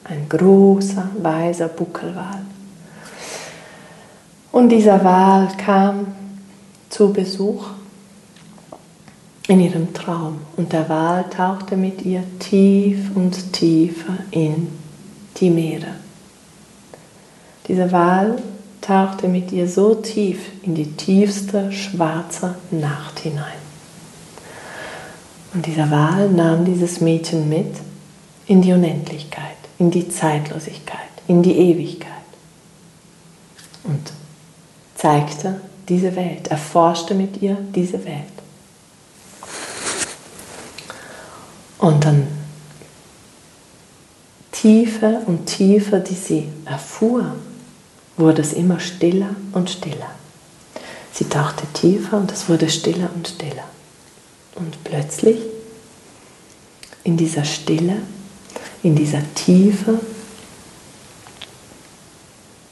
ein 0.09 0.27
großer, 0.27 1.09
weißer 1.21 1.67
Buckelwal. 1.67 2.41
Und 4.51 4.69
dieser 4.69 5.03
Wal 5.03 5.47
kam 5.57 6.07
zu 6.89 7.13
Besuch 7.13 7.67
in 9.47 9.59
ihrem 9.59 9.93
Traum 9.93 10.39
und 10.57 10.73
der 10.73 10.89
Wal 10.89 11.25
tauchte 11.29 11.77
mit 11.77 12.03
ihr 12.03 12.23
tief 12.39 13.11
und 13.15 13.53
tiefer 13.53 14.17
in 14.31 14.67
die 15.37 15.49
Meere. 15.49 15.95
Dieser 17.67 17.91
Wal 17.91 18.41
tauchte 18.81 19.27
mit 19.27 19.51
ihr 19.51 19.67
so 19.67 19.93
tief 19.93 20.39
in 20.63 20.73
die 20.73 20.91
tiefste 20.93 21.71
schwarze 21.71 22.55
Nacht 22.71 23.19
hinein. 23.19 23.59
Und 25.53 25.65
dieser 25.65 25.89
Wal 25.91 26.29
nahm 26.29 26.65
dieses 26.65 26.99
Mädchen 26.99 27.47
mit 27.49 27.75
in 28.47 28.61
die 28.61 28.73
Unendlichkeit 28.73 29.58
in 29.79 29.89
die 29.89 30.09
Zeitlosigkeit, 30.09 30.99
in 31.27 31.41
die 31.41 31.57
Ewigkeit. 31.57 32.13
Und 33.83 34.11
zeigte 34.95 35.61
diese 35.87 36.15
Welt, 36.15 36.49
erforschte 36.49 37.15
mit 37.15 37.41
ihr 37.41 37.57
diese 37.73 38.05
Welt. 38.05 38.25
Und 41.79 42.03
dann 42.03 42.27
tiefer 44.51 45.21
und 45.25 45.45
tiefer 45.45 45.99
die 45.99 46.15
sie 46.15 46.49
erfuhr, 46.65 47.35
wurde 48.17 48.41
es 48.41 48.51
immer 48.51 48.81
stiller 48.81 49.35
und 49.53 49.69
stiller. 49.69 50.11
Sie 51.13 51.25
tauchte 51.25 51.65
tiefer 51.73 52.17
und 52.17 52.31
es 52.31 52.49
wurde 52.49 52.69
stiller 52.69 53.09
und 53.15 53.29
stiller. 53.29 53.63
Und 54.55 54.83
plötzlich 54.83 55.39
in 57.05 57.15
dieser 57.15 57.45
Stille 57.45 57.97
in 58.83 58.95
dieser 58.95 59.21
Tiefe 59.35 59.99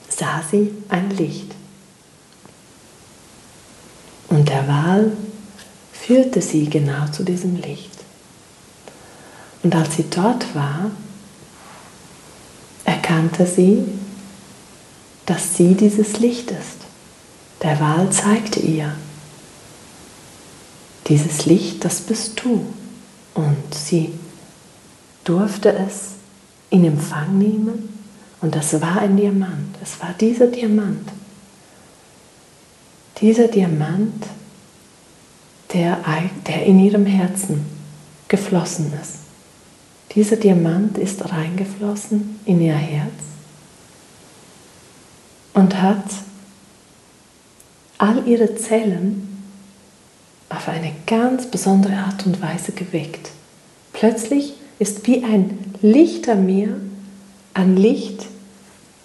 sah 0.09 0.41
sie 0.49 0.71
ein 0.89 1.09
Licht. 1.11 1.53
Und 4.29 4.49
der 4.49 4.67
Wal 4.67 5.11
führte 5.91 6.41
sie 6.41 6.69
genau 6.69 7.07
zu 7.11 7.23
diesem 7.23 7.55
Licht. 7.55 7.91
Und 9.63 9.75
als 9.75 9.95
sie 9.95 10.05
dort 10.09 10.55
war, 10.55 10.91
erkannte 12.85 13.45
sie, 13.45 13.83
dass 15.25 15.55
sie 15.57 15.75
dieses 15.75 16.19
Licht 16.19 16.51
ist. 16.51 16.77
Der 17.61 17.79
Wal 17.79 18.09
zeigte 18.11 18.59
ihr, 18.59 18.93
dieses 21.07 21.45
Licht, 21.45 21.83
das 21.83 22.01
bist 22.01 22.41
du. 22.43 22.65
Und 23.33 23.73
sie 23.73 24.13
durfte 25.27 25.73
es 25.73 26.13
in 26.69 26.85
Empfang 26.85 27.37
nehmen 27.37 27.89
und 28.41 28.55
das 28.55 28.79
war 28.81 28.99
ein 28.99 29.17
Diamant. 29.17 29.75
Es 29.81 29.99
war 29.99 30.13
dieser 30.13 30.47
Diamant. 30.47 31.09
Dieser 33.19 33.47
Diamant, 33.47 34.25
der, 35.73 35.97
der 36.45 36.65
in 36.65 36.79
ihrem 36.79 37.05
Herzen 37.05 37.65
geflossen 38.27 38.93
ist. 39.01 39.15
Dieser 40.13 40.37
Diamant 40.37 40.97
ist 40.97 41.29
reingeflossen 41.29 42.39
in 42.45 42.61
ihr 42.61 42.75
Herz 42.75 43.11
und 45.53 45.81
hat 45.81 46.05
all 47.97 48.27
ihre 48.27 48.55
Zellen 48.55 49.43
auf 50.49 50.69
eine 50.69 50.93
ganz 51.05 51.47
besondere 51.47 51.97
Art 51.97 52.25
und 52.25 52.41
Weise 52.41 52.71
geweckt. 52.71 53.31
Plötzlich 53.91 54.53
ist 54.79 55.05
wie 55.07 55.23
ein 55.23 55.73
Lichtermeer 55.81 56.75
an 57.53 57.75
Licht 57.75 58.25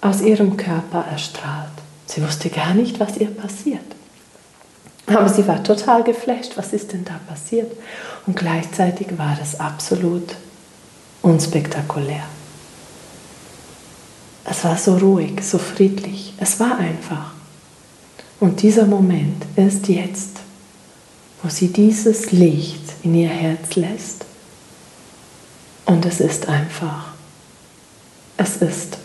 aus 0.01 0.21
ihrem 0.21 0.57
Körper 0.57 1.05
erstrahlt. 1.11 1.71
Sie 2.07 2.23
wusste 2.23 2.51
gar 2.51 2.75
nicht, 2.75 3.01
was 3.01 3.17
ihr 3.17 3.29
passiert. 3.29 3.81
Aber 5.07 5.29
sie 5.29 5.47
war 5.47 5.63
total 5.63 6.05
geflasht, 6.05 6.53
was 6.57 6.73
ist 6.73 6.93
denn 6.93 7.05
da 7.05 7.19
passiert? 7.29 7.73
Und 8.27 8.37
gleichzeitig 8.37 9.19
war 9.19 9.37
es 9.41 9.59
absolut 9.59 10.37
unspektakulär. 11.23 12.25
Es 14.45 14.65
war 14.65 14.77
so 14.77 14.97
ruhig, 14.97 15.43
so 15.43 15.59
friedlich. 15.59 16.35
Es 16.39 16.59
war 16.61 16.79
einfach. 16.79 17.33
Und 18.41 18.63
dieser 18.63 18.87
Moment 18.87 19.45
ist 19.57 19.89
jetzt, 19.89 20.41
wo 21.43 21.49
sie 21.49 21.69
dieses 21.69 22.33
Licht 22.33 22.83
in 23.03 23.15
ihr 23.15 23.29
Herz 23.29 23.77
lässt. 23.77 24.22
Und 25.87 26.07
es 26.07 26.21
ist 26.21 26.49
einfach. 26.49 27.13
Es 28.37 28.57
ist. 28.57 28.99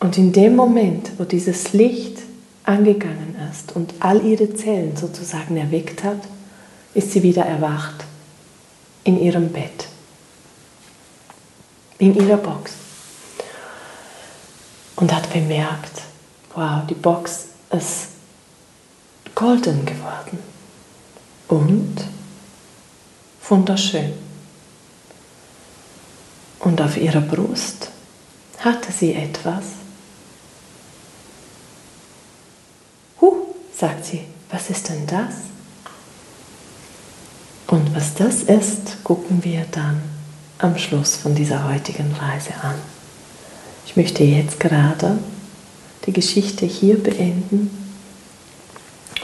Und 0.00 0.18
in 0.18 0.32
dem 0.32 0.54
Moment, 0.54 1.12
wo 1.18 1.24
dieses 1.24 1.72
Licht 1.72 2.18
angegangen 2.64 3.36
ist 3.50 3.74
und 3.74 3.94
all 4.00 4.24
ihre 4.24 4.54
Zellen 4.54 4.96
sozusagen 4.96 5.56
erweckt 5.56 6.04
hat, 6.04 6.20
ist 6.94 7.12
sie 7.12 7.22
wieder 7.22 7.44
erwacht 7.44 8.04
in 9.04 9.20
ihrem 9.20 9.50
Bett, 9.50 9.88
in 11.98 12.14
ihrer 12.14 12.36
Box 12.36 12.72
und 14.96 15.12
hat 15.12 15.32
bemerkt, 15.32 16.02
wow, 16.54 16.82
die 16.88 16.94
Box 16.94 17.46
ist 17.70 18.08
golden 19.34 19.84
geworden 19.84 20.53
und 21.54 22.04
wunderschön. 23.48 24.12
Und 26.60 26.80
auf 26.80 26.96
ihrer 26.96 27.20
Brust 27.20 27.90
hatte 28.58 28.90
sie 28.90 29.14
etwas. 29.14 29.64
Huh, 33.20 33.36
sagt 33.78 34.04
sie, 34.06 34.22
was 34.50 34.70
ist 34.70 34.88
denn 34.88 35.06
das? 35.06 35.34
Und 37.66 37.94
was 37.94 38.14
das 38.14 38.42
ist, 38.42 39.04
gucken 39.04 39.44
wir 39.44 39.66
dann 39.70 40.02
am 40.58 40.76
Schluss 40.78 41.16
von 41.16 41.34
dieser 41.34 41.68
heutigen 41.68 42.12
Reise 42.12 42.54
an. 42.62 42.76
Ich 43.86 43.96
möchte 43.96 44.24
jetzt 44.24 44.58
gerade 44.58 45.18
die 46.06 46.12
Geschichte 46.12 46.66
hier 46.66 47.00
beenden 47.02 47.70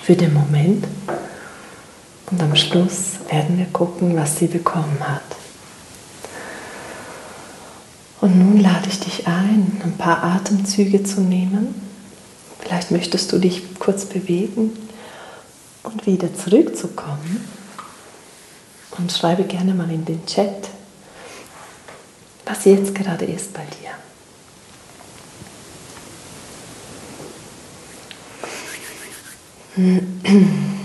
für 0.03 0.15
den 0.15 0.35
Moment 0.35 0.85
und 2.31 2.41
am 2.43 2.55
Schluss 2.55 3.19
werden 3.29 3.59
wir 3.59 3.67
gucken, 3.67 4.17
was 4.17 4.39
sie 4.39 4.47
bekommen 4.47 4.99
hat. 5.01 5.23
Und 8.21 8.39
nun 8.39 8.61
lade 8.61 8.89
ich 8.89 9.01
dich 9.01 9.27
ein, 9.27 9.81
ein 9.83 9.97
paar 9.97 10.23
Atemzüge 10.23 11.03
zu 11.03 11.23
nehmen. 11.23 11.75
Vielleicht 12.61 12.91
möchtest 12.91 13.33
du 13.33 13.39
dich 13.39 13.79
kurz 13.79 14.05
bewegen 14.05 14.77
und 15.83 16.07
wieder 16.07 16.33
zurückzukommen 16.35 17.49
und 18.99 19.11
schreibe 19.11 19.45
gerne 19.45 19.75
mal 19.75 19.91
in 19.91 20.05
den 20.05 20.25
Chat, 20.27 20.69
was 22.45 22.65
jetzt 22.67 22.95
gerade 22.95 23.25
ist 23.25 23.53
bei 23.55 23.65
dir. 23.65 23.91
Vielleicht 29.75 30.71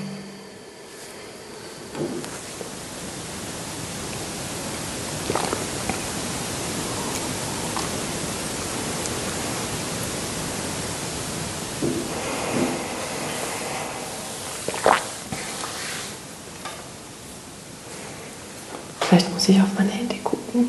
muss 19.48 19.56
ich 19.56 19.62
auf 19.62 19.70
mein 19.78 19.90
Handy 19.90 20.18
gucken. 20.24 20.66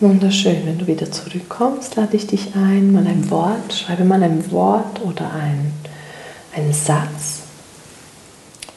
Wunderschön, 0.00 0.66
wenn 0.66 0.76
du 0.76 0.86
wieder 0.86 1.10
zurückkommst, 1.10 1.96
lade 1.96 2.14
ich 2.14 2.26
dich 2.26 2.54
ein, 2.54 2.92
mal 2.92 3.06
ein 3.06 3.30
Wort, 3.30 3.72
schreibe 3.72 4.04
mal 4.04 4.22
ein 4.22 4.50
Wort 4.50 5.00
oder 5.00 5.32
ein, 5.32 5.72
einen 6.54 6.74
Satz 6.74 7.43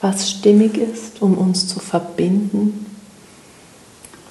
was 0.02 0.30
stimmig 0.30 0.78
ist, 0.78 1.22
um 1.22 1.38
uns 1.38 1.68
zu 1.68 1.80
verbinden, 1.80 2.86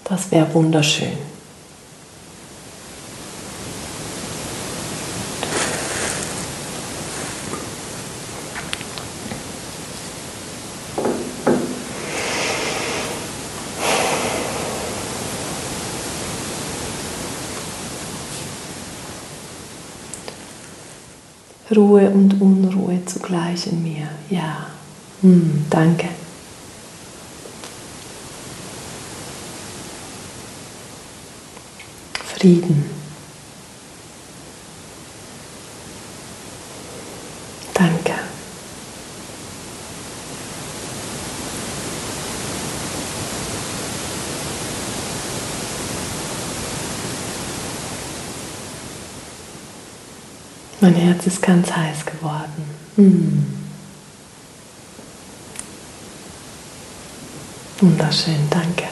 das 0.05 0.31
wäre 0.31 0.53
wunderschön. 0.55 1.19
Ruhe 21.75 22.09
und 22.09 22.41
Unruhe 22.41 23.05
zugleich 23.05 23.67
in 23.67 23.83
mir, 23.83 24.09
ja. 24.31 24.76
Hm, 25.23 25.67
danke. 25.71 26.09
Frieden. 32.37 32.85
Danke. 37.73 38.13
Mein 50.81 50.95
Herz 50.95 51.27
ist 51.27 51.41
ganz 51.43 51.73
heiß 51.73 52.05
geworden. 52.05 52.65
Hm. 52.97 53.66
Wunderschön, 57.87 58.35
danke. 58.51 58.83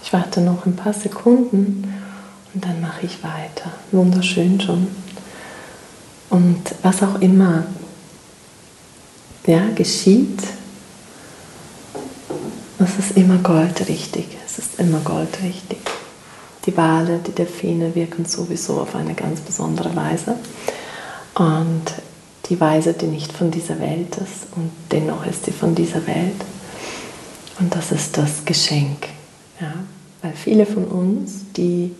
Ich 0.00 0.12
warte 0.12 0.40
noch 0.42 0.64
ein 0.64 0.76
paar 0.76 0.92
Sekunden 0.92 1.92
und 2.54 2.64
mache 2.80 3.04
ich 3.04 3.24
weiter. 3.24 3.72
Wunderschön 3.90 4.60
schon. 4.60 4.86
Und 6.30 6.62
was 6.84 7.02
auch 7.02 7.20
immer 7.20 7.64
ja, 9.48 9.62
geschieht, 9.74 10.40
es 12.78 12.98
ist 12.98 13.16
immer 13.16 13.38
goldrichtig. 13.38 14.26
Es 14.44 14.58
ist 14.58 14.78
immer 14.78 14.98
goldrichtig. 15.00 15.78
Die 16.66 16.76
Wale, 16.76 17.20
die 17.26 17.32
Delfine 17.32 17.94
wirken 17.94 18.26
sowieso 18.26 18.80
auf 18.80 18.94
eine 18.94 19.14
ganz 19.14 19.40
besondere 19.40 19.96
Weise. 19.96 20.36
Und 21.34 21.82
die 22.50 22.60
Weise, 22.60 22.92
die 22.92 23.06
nicht 23.06 23.32
von 23.32 23.50
dieser 23.50 23.80
Welt 23.80 24.16
ist 24.16 24.48
und 24.54 24.70
dennoch 24.92 25.24
ist 25.26 25.46
sie 25.46 25.52
von 25.52 25.74
dieser 25.74 26.06
Welt. 26.06 26.40
Und 27.58 27.74
das 27.74 27.90
ist 27.90 28.18
das 28.18 28.44
Geschenk. 28.44 29.08
Ja? 29.60 29.72
Weil 30.20 30.34
viele 30.34 30.66
von 30.66 30.84
uns, 30.84 31.44
die 31.56 31.94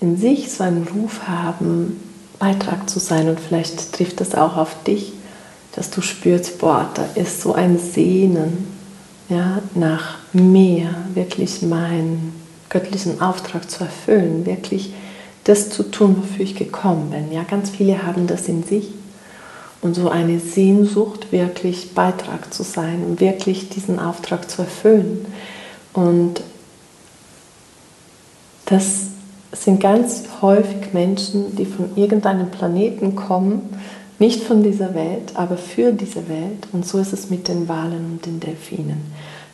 in 0.00 0.16
sich 0.16 0.50
so 0.50 0.64
einen 0.64 0.88
Ruf 0.88 1.28
haben, 1.28 2.00
Beitrag 2.38 2.88
zu 2.88 2.98
sein 2.98 3.28
und 3.28 3.38
vielleicht 3.38 3.92
trifft 3.92 4.20
das 4.20 4.34
auch 4.34 4.56
auf 4.56 4.82
dich, 4.84 5.12
dass 5.74 5.90
du 5.90 6.00
spürst, 6.02 6.58
boah, 6.58 6.90
da 6.94 7.04
ist 7.14 7.40
so 7.40 7.54
ein 7.54 7.78
Sehnen 7.78 8.66
ja, 9.28 9.60
nach 9.74 10.16
mehr, 10.32 10.94
wirklich 11.14 11.62
meinen 11.62 12.34
göttlichen 12.68 13.20
Auftrag 13.20 13.70
zu 13.70 13.84
erfüllen, 13.84 14.46
wirklich 14.46 14.92
das 15.44 15.70
zu 15.70 15.82
tun, 15.84 16.16
wofür 16.18 16.44
ich 16.44 16.54
gekommen 16.54 17.10
bin. 17.10 17.32
Ja, 17.32 17.42
ganz 17.42 17.70
viele 17.70 18.02
haben 18.04 18.26
das 18.26 18.48
in 18.48 18.62
sich 18.62 18.88
und 19.80 19.94
so 19.94 20.08
eine 20.08 20.38
Sehnsucht, 20.38 21.32
wirklich 21.32 21.94
Beitrag 21.94 22.54
zu 22.54 22.62
sein, 22.62 23.18
wirklich 23.18 23.68
diesen 23.68 23.98
Auftrag 23.98 24.48
zu 24.48 24.62
erfüllen. 24.62 25.26
Und 25.92 26.40
das 28.66 29.08
sind 29.52 29.80
ganz 29.80 30.24
häufig 30.40 30.92
Menschen, 30.92 31.56
die 31.56 31.66
von 31.66 31.96
irgendeinem 31.96 32.50
Planeten 32.50 33.16
kommen, 33.16 33.76
nicht 34.22 34.44
von 34.44 34.62
dieser 34.62 34.94
Welt, 34.94 35.32
aber 35.34 35.56
für 35.56 35.90
diese 35.90 36.28
Welt. 36.28 36.68
Und 36.70 36.86
so 36.86 36.98
ist 36.98 37.12
es 37.12 37.28
mit 37.28 37.48
den 37.48 37.68
Walen 37.68 38.12
und 38.12 38.24
den 38.24 38.38
Delfinen. 38.38 39.00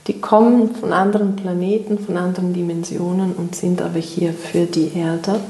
Die 0.07 0.21
kommen 0.21 0.75
von 0.75 0.93
anderen 0.93 1.37
Planeten, 1.37 1.99
von 1.99 2.19
anderen 2.19 2.53
Dimensionen 2.53 3.33
und 3.33 3.57
sind 3.57 3.81
aber 3.81 3.99
hier 3.99 4.35
für 4.35 4.67
die 4.67 4.93
Erde 4.95 5.41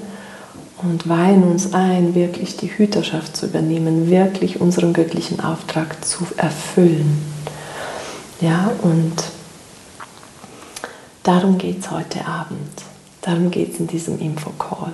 und 0.85 1.09
weihen 1.09 1.43
uns 1.43 1.75
ein, 1.75 2.15
wirklich 2.15 2.57
die 2.59 2.69
Hüterschaft 2.69 3.37
zu 3.37 3.47
übernehmen, 3.47 4.09
wirklich 4.09 4.61
unseren 4.61 4.93
göttlichen 4.93 5.41
Auftrag 5.41 6.05
zu 6.05 6.25
erfüllen. 6.37 7.21
Ja, 8.41 8.71
und 8.83 9.17
darum 11.25 11.59
geht 11.59 11.81
es 11.81 11.91
heute 11.91 12.25
Abend. 12.25 12.83
Darum 13.23 13.51
geht 13.51 13.75
es 13.75 13.81
in 13.81 13.89
diesem 13.89 14.21
Infocall. 14.21 14.93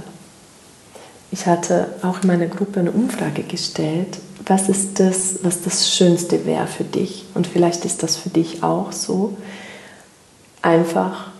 Ich 1.34 1.46
hatte 1.46 1.88
auch 2.02 2.22
in 2.22 2.28
meiner 2.28 2.46
Gruppe 2.46 2.78
eine 2.78 2.92
Umfrage 2.92 3.42
gestellt, 3.42 4.20
was 4.46 4.68
ist 4.68 5.00
das, 5.00 5.40
was 5.42 5.62
das 5.62 5.90
Schönste 5.90 6.46
wäre 6.46 6.68
für 6.68 6.84
dich? 6.84 7.24
Und 7.34 7.48
vielleicht 7.48 7.84
ist 7.84 8.04
das 8.04 8.14
für 8.14 8.28
dich 8.28 8.62
auch 8.62 8.92
so. 8.92 9.36
Einfach 10.62 11.32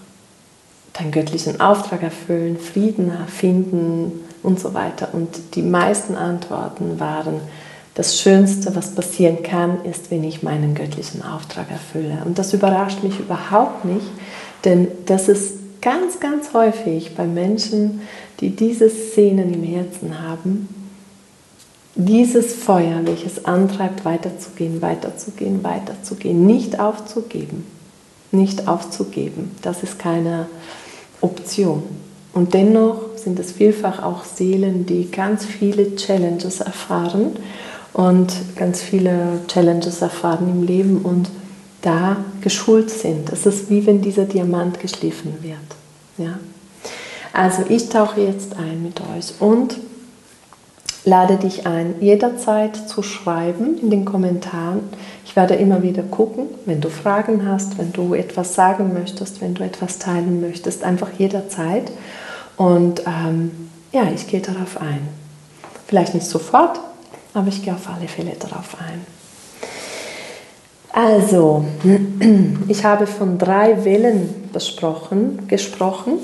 deinen 0.94 1.12
göttlichen 1.12 1.60
Auftrag 1.60 2.02
erfüllen, 2.02 2.58
Frieden 2.58 3.12
finden, 3.28 4.24
und 4.42 4.58
so 4.58 4.74
weiter. 4.74 5.10
Und 5.12 5.54
die 5.54 5.62
meisten 5.62 6.16
Antworten 6.16 6.98
waren, 6.98 7.40
das 7.94 8.18
Schönste, 8.18 8.74
was 8.74 8.96
passieren 8.96 9.44
kann, 9.44 9.84
ist, 9.84 10.10
wenn 10.10 10.24
ich 10.24 10.42
meinen 10.42 10.74
göttlichen 10.74 11.22
Auftrag 11.22 11.70
erfülle. 11.70 12.18
Und 12.24 12.40
das 12.40 12.52
überrascht 12.52 13.04
mich 13.04 13.20
überhaupt 13.20 13.84
nicht, 13.84 14.06
denn 14.64 14.88
das 15.06 15.28
ist 15.28 15.52
ganz, 15.84 16.18
ganz 16.18 16.54
häufig 16.54 17.14
bei 17.14 17.26
Menschen, 17.26 18.00
die 18.40 18.56
diese 18.56 18.88
Szenen 18.88 19.52
im 19.52 19.62
Herzen 19.62 20.22
haben, 20.22 20.68
dieses 21.94 22.54
Feuer, 22.54 23.02
welches 23.04 23.44
antreibt, 23.44 24.04
weiterzugehen, 24.04 24.80
weiterzugehen, 24.80 25.62
weiterzugehen, 25.62 26.46
nicht 26.46 26.80
aufzugeben, 26.80 27.66
nicht 28.32 28.66
aufzugeben. 28.66 29.52
Das 29.62 29.82
ist 29.82 29.98
keine 29.98 30.46
Option. 31.20 31.82
Und 32.32 32.54
dennoch 32.54 33.16
sind 33.16 33.38
es 33.38 33.52
vielfach 33.52 34.02
auch 34.02 34.24
Seelen, 34.24 34.86
die 34.86 35.10
ganz 35.10 35.44
viele 35.44 35.94
Challenges 35.96 36.60
erfahren 36.60 37.36
und 37.92 38.32
ganz 38.56 38.80
viele 38.80 39.40
Challenges 39.48 40.02
erfahren 40.02 40.48
im 40.48 40.62
Leben 40.64 41.02
und 41.02 41.28
da 41.84 42.16
geschult 42.40 42.90
sind. 42.90 43.30
Es 43.30 43.46
ist 43.46 43.70
wie 43.70 43.86
wenn 43.86 44.00
dieser 44.00 44.24
Diamant 44.24 44.80
geschliffen 44.80 45.38
wird. 45.42 45.58
Ja? 46.18 46.38
Also 47.32 47.64
ich 47.68 47.88
tauche 47.88 48.20
jetzt 48.20 48.56
ein 48.56 48.82
mit 48.82 49.00
euch 49.00 49.34
und 49.40 49.76
lade 51.04 51.36
dich 51.36 51.66
ein, 51.66 51.96
jederzeit 52.00 52.88
zu 52.88 53.02
schreiben 53.02 53.78
in 53.78 53.90
den 53.90 54.04
Kommentaren. 54.04 54.80
Ich 55.26 55.36
werde 55.36 55.54
immer 55.54 55.82
wieder 55.82 56.02
gucken, 56.02 56.46
wenn 56.64 56.80
du 56.80 56.88
Fragen 56.88 57.46
hast, 57.46 57.76
wenn 57.76 57.92
du 57.92 58.14
etwas 58.14 58.54
sagen 58.54 58.94
möchtest, 58.94 59.40
wenn 59.40 59.54
du 59.54 59.64
etwas 59.64 59.98
teilen 59.98 60.40
möchtest, 60.40 60.84
einfach 60.84 61.10
jederzeit. 61.18 61.90
Und 62.56 63.02
ähm, 63.06 63.50
ja, 63.92 64.04
ich 64.14 64.26
gehe 64.28 64.40
darauf 64.40 64.80
ein. 64.80 65.08
Vielleicht 65.86 66.14
nicht 66.14 66.26
sofort, 66.26 66.80
aber 67.34 67.48
ich 67.48 67.62
gehe 67.62 67.74
auf 67.74 67.88
alle 67.88 68.08
Fälle 68.08 68.32
darauf 68.38 68.76
ein. 68.80 69.04
Also, 70.96 71.64
ich 72.68 72.84
habe 72.84 73.08
von 73.08 73.36
drei 73.36 73.84
Wellen 73.84 74.48
besprochen, 74.52 75.48
gesprochen. 75.48 76.20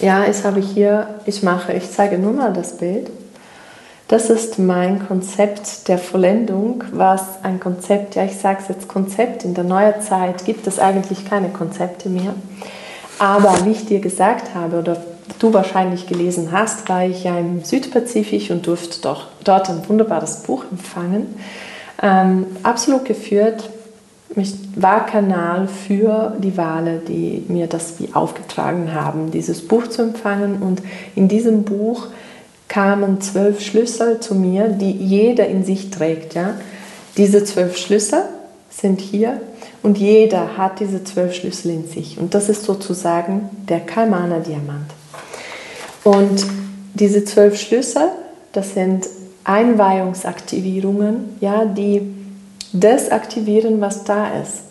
Ja, 0.00 0.24
ich 0.28 0.42
habe 0.42 0.60
hier, 0.60 1.20
ich 1.24 1.44
mache, 1.44 1.72
ich 1.72 1.88
zeige 1.88 2.18
nur 2.18 2.32
mal 2.32 2.52
das 2.52 2.78
Bild. 2.78 3.10
Das 4.08 4.28
ist 4.28 4.58
mein 4.58 5.06
Konzept 5.06 5.86
der 5.86 5.98
Vollendung, 5.98 6.82
was 6.90 7.44
ein 7.44 7.60
Konzept, 7.60 8.16
ja, 8.16 8.24
ich 8.24 8.36
sage 8.36 8.58
es 8.62 8.68
jetzt 8.68 8.88
Konzept, 8.88 9.44
in 9.44 9.54
der 9.54 9.64
Neuezeit 9.64 10.44
gibt 10.44 10.66
es 10.66 10.80
eigentlich 10.80 11.24
keine 11.24 11.50
Konzepte 11.50 12.08
mehr. 12.08 12.34
Aber 13.20 13.64
wie 13.64 13.70
ich 13.70 13.86
dir 13.86 14.00
gesagt 14.00 14.54
habe 14.56 14.80
oder 14.80 14.96
du 15.38 15.52
wahrscheinlich 15.52 16.08
gelesen 16.08 16.50
hast, 16.50 16.88
war 16.88 17.04
ich 17.04 17.22
ja 17.22 17.38
im 17.38 17.62
Südpazifik 17.62 18.50
und 18.50 18.66
durfte 18.66 19.00
doch 19.00 19.26
dort 19.44 19.68
ein 19.68 19.88
wunderbares 19.88 20.42
Buch 20.42 20.64
empfangen. 20.72 21.36
Ähm, 22.00 22.46
absolut 22.62 23.04
geführt. 23.04 23.70
Ich 24.36 24.54
war 24.76 25.06
Kanal 25.06 25.68
für 25.68 26.36
die 26.38 26.56
Wale, 26.56 27.00
die 27.06 27.44
mir 27.48 27.66
das 27.66 27.98
wie 27.98 28.14
aufgetragen 28.14 28.94
haben, 28.94 29.30
dieses 29.30 29.66
Buch 29.66 29.88
zu 29.88 30.02
empfangen. 30.02 30.62
Und 30.62 30.82
in 31.16 31.28
diesem 31.28 31.64
Buch 31.64 32.08
kamen 32.68 33.20
zwölf 33.20 33.60
Schlüssel 33.60 34.20
zu 34.20 34.34
mir, 34.34 34.68
die 34.68 34.92
jeder 34.92 35.48
in 35.48 35.64
sich 35.64 35.90
trägt. 35.90 36.34
Ja? 36.34 36.54
Diese 37.16 37.42
zwölf 37.42 37.76
Schlüssel 37.76 38.22
sind 38.70 39.00
hier 39.00 39.40
und 39.82 39.98
jeder 39.98 40.56
hat 40.56 40.80
diese 40.80 41.02
zwölf 41.02 41.34
Schlüssel 41.34 41.72
in 41.72 41.88
sich. 41.88 42.18
Und 42.18 42.34
das 42.34 42.48
ist 42.48 42.64
sozusagen 42.64 43.48
der 43.68 43.80
Kalmaner-Diamant. 43.80 44.90
Und 46.04 46.46
diese 46.94 47.24
zwölf 47.24 47.58
Schlüssel, 47.58 48.08
das 48.52 48.74
sind 48.74 49.06
Einweihungsaktivierungen, 49.48 51.36
ja, 51.40 51.64
die 51.64 52.02
das 52.72 53.10
aktivieren, 53.10 53.80
was 53.80 54.04
da 54.04 54.28
ist. 54.42 54.64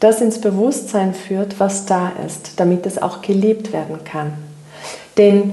Das 0.00 0.20
ins 0.20 0.40
Bewusstsein 0.40 1.12
führt, 1.14 1.60
was 1.60 1.84
da 1.84 2.12
ist, 2.26 2.58
damit 2.58 2.86
es 2.86 3.00
auch 3.00 3.20
gelebt 3.20 3.72
werden 3.72 4.04
kann. 4.04 4.32
Denn 5.18 5.52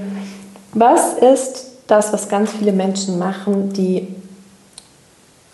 was 0.72 1.12
ist 1.14 1.66
das, 1.86 2.12
was 2.12 2.28
ganz 2.28 2.52
viele 2.52 2.72
Menschen 2.72 3.18
machen, 3.18 3.72
die 3.72 4.08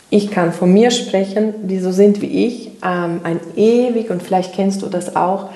ich 0.08 0.30
kann 0.30 0.52
von 0.52 0.72
mir 0.72 0.92
sprechen, 0.92 1.66
die 1.66 1.80
so 1.80 1.90
sind 1.90 2.22
wie 2.22 2.46
ich, 2.46 2.70
ähm, 2.84 3.20
ein 3.24 3.40
ewig, 3.56 4.08
und 4.10 4.22
vielleicht 4.22 4.54
kennst 4.54 4.82
du 4.82 4.86
das 4.86 5.16
auch, 5.16 5.50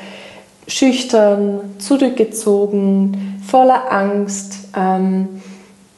schüchtern, 0.66 1.60
zurückgezogen, 1.78 3.40
voller 3.46 3.92
Angst, 3.92 4.54
ähm, 4.76 5.40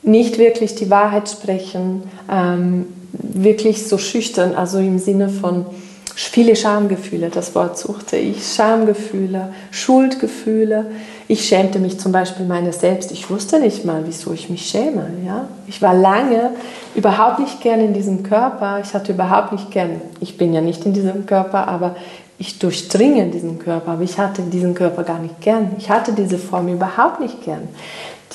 nicht 0.03 0.39
wirklich 0.39 0.75
die 0.75 0.91
Wahrheit 0.91 1.29
sprechen, 1.29 2.03
ähm, 2.31 2.87
wirklich 3.13 3.87
so 3.87 3.99
schüchtern, 3.99 4.55
also 4.55 4.79
im 4.79 4.99
Sinne 4.99 5.29
von 5.29 5.67
viele 6.15 6.57
Schamgefühle, 6.57 7.31
das 7.31 7.55
Wort 7.55 7.79
suchte 7.79 8.17
ich, 8.17 8.47
Schamgefühle, 8.55 9.53
Schuldgefühle. 9.71 10.87
Ich 11.29 11.47
schämte 11.47 11.79
mich 11.79 11.99
zum 11.99 12.13
Beispiel 12.13 12.45
meiner 12.45 12.73
selbst. 12.73 13.13
Ich 13.13 13.31
wusste 13.31 13.59
nicht 13.59 13.85
mal, 13.85 14.03
wieso 14.05 14.33
ich 14.33 14.51
mich 14.51 14.67
schäme. 14.67 15.07
Ja? 15.25 15.49
Ich 15.67 15.81
war 15.81 15.95
lange 15.95 16.51
überhaupt 16.95 17.39
nicht 17.39 17.61
gern 17.63 17.81
in 17.81 17.95
diesem 17.95 18.23
Körper. 18.23 18.81
Ich 18.85 18.93
hatte 18.93 19.13
überhaupt 19.13 19.53
nicht 19.53 19.71
gern, 19.71 20.01
ich 20.21 20.37
bin 20.37 20.53
ja 20.53 20.61
nicht 20.61 20.85
in 20.85 20.93
diesem 20.93 21.25
Körper, 21.25 21.69
aber 21.69 21.97
ich 22.39 22.59
durchdringe 22.59 23.29
diesen 23.29 23.59
Körper. 23.59 23.93
Aber 23.93 24.03
ich 24.03 24.19
hatte 24.19 24.43
diesen 24.43 24.75
Körper 24.75 25.05
gar 25.05 25.19
nicht 25.19 25.41
gern. 25.41 25.71
Ich 25.79 25.89
hatte 25.89 26.13
diese 26.13 26.39
Form 26.39 26.69
überhaupt 26.69 27.21
nicht 27.21 27.43
gern. 27.45 27.69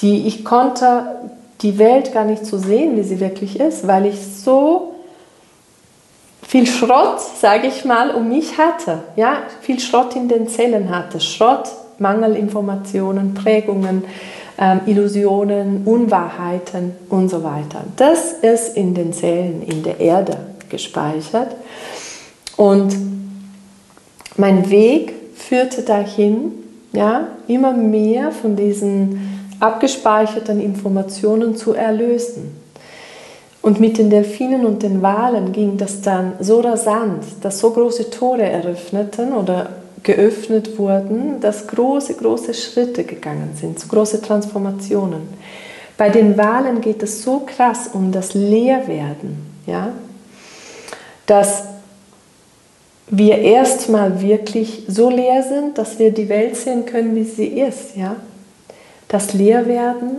Die, 0.01 0.27
ich 0.27 0.43
konnte 0.45 1.03
die 1.61 1.77
Welt 1.77 2.13
gar 2.13 2.25
nicht 2.25 2.45
so 2.45 2.57
sehen, 2.57 2.97
wie 2.97 3.03
sie 3.03 3.19
wirklich 3.19 3.59
ist, 3.59 3.87
weil 3.87 4.05
ich 4.05 4.19
so 4.21 4.95
viel 6.47 6.65
Schrott, 6.65 7.19
sage 7.41 7.67
ich 7.67 7.83
mal, 7.83 8.11
um 8.11 8.29
mich 8.29 8.57
hatte. 8.57 8.99
Ja, 9.15 9.43
viel 9.61 9.79
Schrott 9.79 10.15
in 10.15 10.29
den 10.29 10.47
Zellen 10.47 10.89
hatte. 10.89 11.19
Schrott, 11.19 11.69
Mangelinformationen, 11.99 13.33
Prägungen, 13.33 14.03
ähm, 14.57 14.81
Illusionen, 14.85 15.83
Unwahrheiten 15.85 16.93
und 17.09 17.29
so 17.29 17.43
weiter. 17.43 17.83
Das 17.95 18.33
ist 18.33 18.77
in 18.77 18.93
den 18.93 19.13
Zellen 19.13 19.61
in 19.61 19.83
der 19.83 19.99
Erde 19.99 20.37
gespeichert. 20.69 21.55
Und 22.55 22.95
mein 24.37 24.69
Weg 24.69 25.13
führte 25.35 25.81
dahin, 25.81 26.51
ja, 26.93 27.27
immer 27.47 27.73
mehr 27.73 28.31
von 28.31 28.55
diesen 28.55 29.36
abgespeicherten 29.59 30.59
Informationen 30.59 31.55
zu 31.55 31.73
erlösen. 31.73 32.61
Und 33.61 33.79
mit 33.79 33.97
den 33.97 34.09
Delfinen 34.09 34.65
und 34.65 34.83
den 34.83 35.01
Walen 35.01 35.51
ging 35.51 35.77
das 35.77 36.01
dann 36.01 36.33
so 36.39 36.61
rasant, 36.61 37.23
dass 37.41 37.59
so 37.59 37.71
große 37.71 38.09
Tore 38.09 38.43
eröffneten 38.43 39.33
oder 39.33 39.69
geöffnet 40.03 40.77
wurden, 40.77 41.41
dass 41.41 41.67
große, 41.67 42.13
große 42.13 42.53
Schritte 42.53 43.03
gegangen 43.03 43.51
sind, 43.59 43.79
so 43.79 43.87
große 43.87 44.21
Transformationen. 44.21 45.23
Bei 45.97 46.09
den 46.09 46.37
Wahlen 46.37 46.79
geht 46.79 47.03
es 47.03 47.23
so 47.23 47.41
krass 47.45 47.89
um 47.91 48.11
das 48.11 48.33
Leerwerden, 48.33 49.37
ja, 49.65 49.91
dass 51.25 51.63
wir 53.09 53.39
erstmal 53.39 54.21
wirklich 54.21 54.83
so 54.87 55.09
leer 55.09 55.43
sind, 55.43 55.77
dass 55.77 55.97
wir 55.97 56.11
die 56.11 56.29
Welt 56.29 56.55
sehen 56.55 56.85
können, 56.85 57.15
wie 57.15 57.23
sie 57.23 57.47
ist, 57.47 57.95
ja. 57.95 58.15
Das 59.07 59.33
Leerwerden, 59.33 60.17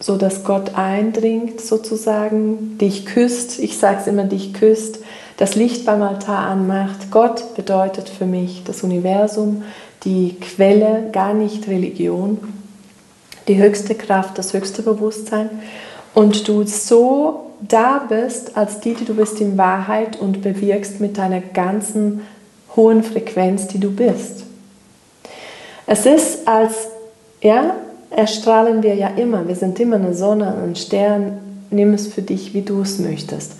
so 0.00 0.16
dass 0.16 0.44
Gott 0.44 0.74
eindringt, 0.74 1.60
sozusagen, 1.60 2.76
dich 2.78 3.06
küsst, 3.06 3.58
ich 3.58 3.78
sage 3.78 3.98
es 4.00 4.06
immer, 4.06 4.24
dich 4.24 4.52
küsst, 4.52 4.98
das 5.36 5.54
Licht 5.54 5.84
beim 5.86 6.02
Altar 6.02 6.46
anmacht. 6.46 7.10
Gott 7.10 7.54
bedeutet 7.54 8.08
für 8.08 8.26
mich 8.26 8.62
das 8.64 8.82
Universum, 8.82 9.62
die 10.04 10.36
Quelle, 10.40 11.08
gar 11.12 11.34
nicht 11.34 11.66
Religion, 11.68 12.38
die 13.48 13.56
höchste 13.56 13.94
Kraft, 13.94 14.38
das 14.38 14.52
höchste 14.52 14.82
Bewusstsein. 14.82 15.48
Und 16.12 16.46
du 16.48 16.64
so 16.64 17.50
da 17.60 18.04
bist, 18.08 18.56
als 18.56 18.80
die, 18.80 18.94
die 18.94 19.04
du 19.04 19.14
bist 19.14 19.40
in 19.40 19.56
Wahrheit 19.56 20.20
und 20.20 20.42
bewirkst 20.42 21.00
mit 21.00 21.18
deiner 21.18 21.40
ganzen 21.40 22.20
hohen 22.76 23.02
Frequenz, 23.02 23.68
die 23.68 23.80
du 23.80 23.90
bist. 23.90 24.44
Es 25.86 26.06
ist 26.06 26.46
als, 26.46 26.88
ja, 27.40 27.74
erstrahlen 28.16 28.82
wir 28.82 28.94
ja 28.94 29.08
immer. 29.08 29.46
Wir 29.46 29.56
sind 29.56 29.78
immer 29.80 29.96
eine 29.96 30.14
Sonne, 30.14 30.54
ein 30.62 30.76
Stern. 30.76 31.38
Nimm 31.70 31.94
es 31.94 32.06
für 32.06 32.22
dich, 32.22 32.54
wie 32.54 32.62
du 32.62 32.82
es 32.82 32.98
möchtest. 32.98 33.54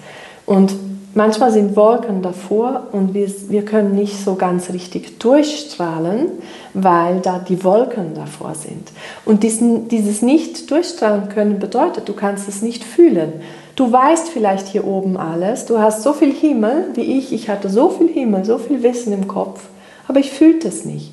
Und 0.47 0.75
manchmal 1.15 1.53
sind 1.53 1.75
Wolken 1.75 2.23
davor 2.23 2.89
und 2.93 3.15
wir, 3.15 3.29
wir 3.49 3.65
können 3.65 3.95
nicht 3.95 4.23
so 4.23 4.35
ganz 4.35 4.71
richtig 4.71 5.19
durchstrahlen, 5.19 6.29
weil 6.75 7.21
da 7.21 7.39
die 7.39 7.65
Wolken 7.65 8.15
davor 8.15 8.55
sind. 8.55 8.93
Und 9.25 9.43
diesen, 9.43 9.89
dieses 9.89 10.23
nicht 10.23 10.71
durchstrahlen 10.71 11.29
können 11.29 11.59
bedeutet, 11.59 12.09
du 12.09 12.13
kannst 12.13 12.49
es 12.49 12.63
nicht 12.63 12.85
fühlen. 12.85 13.33
Du 13.75 13.91
weißt 13.91 14.29
vielleicht 14.29 14.69
hier 14.69 14.87
oben 14.87 15.17
alles, 15.17 15.67
du 15.67 15.81
hast 15.81 16.05
so 16.05 16.13
viel 16.13 16.33
Himmel 16.33 16.91
wie 16.95 17.19
ich, 17.19 17.33
ich 17.33 17.49
hatte 17.49 17.69
so 17.69 17.89
viel 17.89 18.09
Himmel, 18.09 18.45
so 18.45 18.59
viel 18.59 18.85
Wissen 18.85 19.13
im 19.13 19.27
Kopf, 19.27 19.63
aber 20.07 20.21
ich 20.21 20.31
fühlte 20.31 20.69
es 20.69 20.85
nicht. 20.85 21.11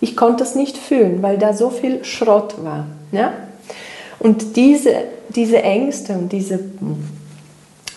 Ich 0.00 0.16
konnte 0.16 0.44
es 0.44 0.54
nicht 0.54 0.76
fühlen, 0.76 1.22
weil 1.22 1.38
da 1.38 1.52
so 1.52 1.70
viel 1.70 2.04
Schrott 2.04 2.56
war. 2.62 2.86
Ja? 3.12 3.32
Und 4.18 4.56
diese, 4.56 4.92
diese 5.30 5.62
Ängste 5.62 6.14
und 6.14 6.32
diese 6.32 6.60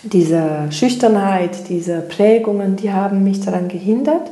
diese 0.04 0.68
Schüchternheit, 0.72 1.70
diese 1.70 2.00
Prägungen, 2.00 2.76
die 2.76 2.92
haben 2.92 3.24
mich 3.24 3.42
daran 3.42 3.68
gehindert, 3.68 4.32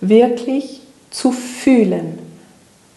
wirklich 0.00 0.80
zu 1.10 1.32
fühlen, 1.32 2.18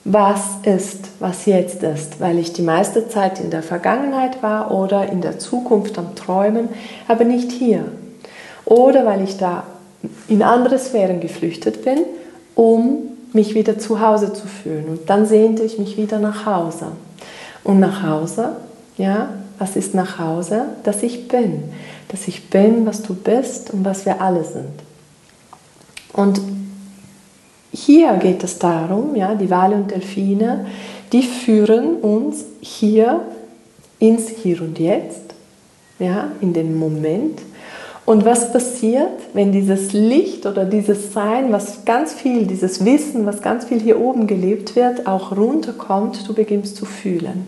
was 0.05 0.41
ist, 0.63 1.09
was 1.19 1.45
jetzt 1.45 1.83
ist, 1.83 2.19
weil 2.21 2.37
ich 2.37 2.53
die 2.53 2.61
meiste 2.61 3.09
Zeit 3.09 3.39
in 3.39 3.49
der 3.49 3.63
Vergangenheit 3.63 4.43
war 4.43 4.71
oder 4.71 5.09
in 5.11 5.21
der 5.21 5.39
Zukunft 5.39 5.97
am 5.97 6.15
Träumen, 6.15 6.69
aber 7.07 7.25
nicht 7.25 7.51
hier. 7.51 7.85
Oder 8.65 9.05
weil 9.05 9.23
ich 9.23 9.37
da 9.37 9.63
in 10.27 10.43
andere 10.43 10.77
Sphären 10.77 11.19
geflüchtet 11.19 11.83
bin, 11.83 11.99
um 12.53 12.99
mich 13.35 13.53
wieder 13.53 13.77
zu 13.77 14.01
Hause 14.01 14.33
zu 14.33 14.47
fühlen. 14.47 14.85
Und 14.85 15.09
dann 15.09 15.25
sehnte 15.25 15.63
ich 15.63 15.77
mich 15.77 15.97
wieder 15.97 16.19
nach 16.19 16.45
Hause. 16.45 16.87
Und 17.63 17.79
nach 17.79 18.03
Hause, 18.03 18.55
ja, 18.97 19.29
was 19.59 19.75
ist 19.75 19.93
nach 19.93 20.19
Hause? 20.19 20.65
Dass 20.83 21.03
ich 21.03 21.27
bin 21.27 21.63
dass 22.07 22.27
ich 22.27 22.49
bin, 22.49 22.85
was 22.85 23.01
du 23.01 23.13
bist 23.13 23.71
und 23.71 23.83
was 23.83 24.05
wir 24.05 24.21
alle 24.21 24.43
sind. 24.43 24.71
Und 26.13 26.39
hier 27.71 28.13
geht 28.13 28.43
es 28.43 28.57
darum, 28.57 29.15
ja, 29.15 29.35
die 29.35 29.49
Wale 29.49 29.75
und 29.75 29.91
Delfine, 29.91 30.65
die 31.11 31.23
führen 31.23 31.97
uns 31.97 32.45
hier 32.61 33.21
ins 33.99 34.29
Hier 34.29 34.61
und 34.61 34.79
Jetzt, 34.79 35.33
ja, 35.99 36.31
in 36.41 36.53
den 36.53 36.77
Moment. 36.77 37.41
Und 38.05 38.23
was 38.23 38.53
passiert, 38.53 39.09
wenn 39.33 39.51
dieses 39.51 39.91
Licht 39.93 40.45
oder 40.45 40.65
dieses 40.65 41.11
Sein, 41.11 41.51
was 41.51 41.85
ganz 41.85 42.13
viel, 42.13 42.45
dieses 42.45 42.85
Wissen, 42.85 43.25
was 43.25 43.41
ganz 43.41 43.65
viel 43.65 43.79
hier 43.79 43.99
oben 43.99 44.27
gelebt 44.27 44.75
wird, 44.75 45.07
auch 45.07 45.35
runterkommt, 45.35 46.27
du 46.27 46.33
beginnst 46.33 46.75
zu 46.75 46.85
fühlen. 46.85 47.47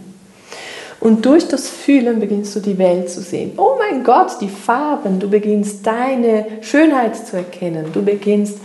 Und 0.99 1.25
durch 1.27 1.47
das 1.47 1.69
Fühlen 1.69 2.19
beginnst 2.19 2.55
du 2.55 2.59
die 2.59 2.79
Welt 2.79 3.09
zu 3.11 3.21
sehen. 3.21 3.51
Oh 3.57 3.75
mein 3.77 4.03
Gott, 4.03 4.37
die 4.41 4.49
Farben, 4.49 5.19
du 5.19 5.29
beginnst 5.29 5.85
deine 5.85 6.47
Schönheit 6.61 7.15
zu 7.15 7.37
erkennen. 7.37 7.85
Du 7.93 8.01
beginnst 8.01 8.57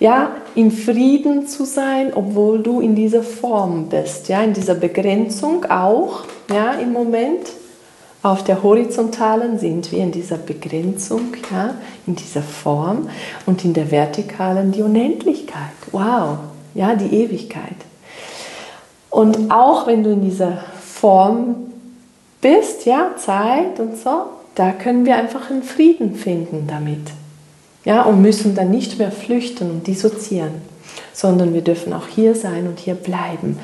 ja 0.00 0.30
in 0.54 0.70
Frieden 0.70 1.46
zu 1.46 1.66
sein, 1.66 2.12
obwohl 2.14 2.62
du 2.62 2.80
in 2.80 2.94
dieser 2.94 3.22
Form 3.22 3.90
bist, 3.90 4.28
ja, 4.28 4.42
in 4.42 4.54
dieser 4.54 4.74
Begrenzung 4.74 5.66
auch, 5.66 6.24
ja, 6.50 6.72
im 6.72 6.92
Moment. 6.92 7.48
Auf 8.24 8.42
der 8.42 8.62
horizontalen 8.62 9.58
sind 9.58 9.92
wir 9.92 9.98
in 9.98 10.10
dieser 10.10 10.38
Begrenzung, 10.38 11.34
ja, 11.52 11.74
in 12.06 12.16
dieser 12.16 12.40
Form 12.40 13.10
und 13.44 13.66
in 13.66 13.74
der 13.74 13.90
vertikalen 13.90 14.72
die 14.72 14.80
Unendlichkeit. 14.80 15.74
Wow, 15.92 16.38
ja, 16.74 16.94
die 16.94 17.14
Ewigkeit. 17.14 17.76
Und 19.10 19.50
auch 19.50 19.86
wenn 19.86 20.02
du 20.02 20.12
in 20.12 20.22
dieser 20.22 20.56
Form 20.80 21.56
bist, 22.40 22.86
ja, 22.86 23.10
Zeit 23.18 23.78
und 23.78 23.98
so, 23.98 24.22
da 24.54 24.72
können 24.72 25.04
wir 25.04 25.16
einfach 25.16 25.50
einen 25.50 25.62
Frieden 25.62 26.14
finden 26.14 26.66
damit. 26.66 27.10
Ja, 27.84 28.04
und 28.04 28.22
müssen 28.22 28.54
dann 28.54 28.70
nicht 28.70 28.98
mehr 28.98 29.12
flüchten 29.12 29.70
und 29.70 29.86
dissoziieren, 29.86 30.62
sondern 31.12 31.52
wir 31.52 31.60
dürfen 31.60 31.92
auch 31.92 32.08
hier 32.08 32.34
sein 32.34 32.68
und 32.68 32.78
hier 32.78 32.94
bleiben. 32.94 33.58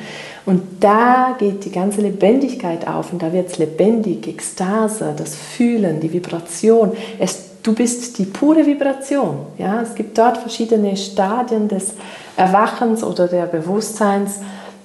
Und 0.47 0.63
da 0.81 1.37
geht 1.39 1.65
die 1.65 1.71
ganze 1.71 2.01
Lebendigkeit 2.01 2.87
auf 2.87 3.13
und 3.13 3.23
da 3.23 3.33
wird 3.33 3.49
es 3.51 3.59
lebendig, 3.59 4.27
Ekstase, 4.27 5.15
das 5.17 5.35
Fühlen, 5.35 6.01
die 6.01 6.13
Vibration. 6.13 6.93
Es, 7.19 7.51
du 7.63 7.75
bist 7.75 8.19
die 8.19 8.25
pure 8.25 8.65
Vibration. 8.67 9.47
Ja? 9.59 9.83
Es 9.83 9.95
gibt 9.95 10.17
dort 10.17 10.39
verschiedene 10.39 10.97
Stadien 10.97 11.69
des 11.69 11.93
Erwachens 12.37 13.05
oder 13.05 13.29
der 13.29 13.47
Bewusstseins. 13.47 14.41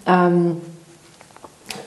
Ähm, 0.05 0.57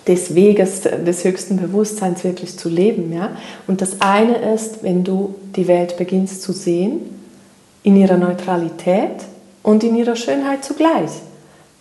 des 0.09 0.35
Weges 0.35 0.81
des 0.81 1.25
höchsten 1.25 1.59
Bewusstseins 1.59 2.25
wirklich 2.25 2.59
zu 2.59 2.69
leben. 2.69 3.13
Ja? 3.13 3.33
Und 3.67 3.83
das 3.83 4.01
eine 4.01 4.37
ist, 4.55 4.83
wenn 4.83 5.05
du 5.05 5.35
die 5.55 5.69
Welt 5.69 5.99
beginnst 5.99 6.43
zu 6.43 6.53
sehen, 6.53 7.01
in 7.83 7.95
ihrer 7.95 8.17
Neutralität 8.17 9.25
und 9.63 9.85
in 9.85 9.95
ihrer 9.95 10.17
Schönheit 10.17 10.65
zugleich. 10.65 11.11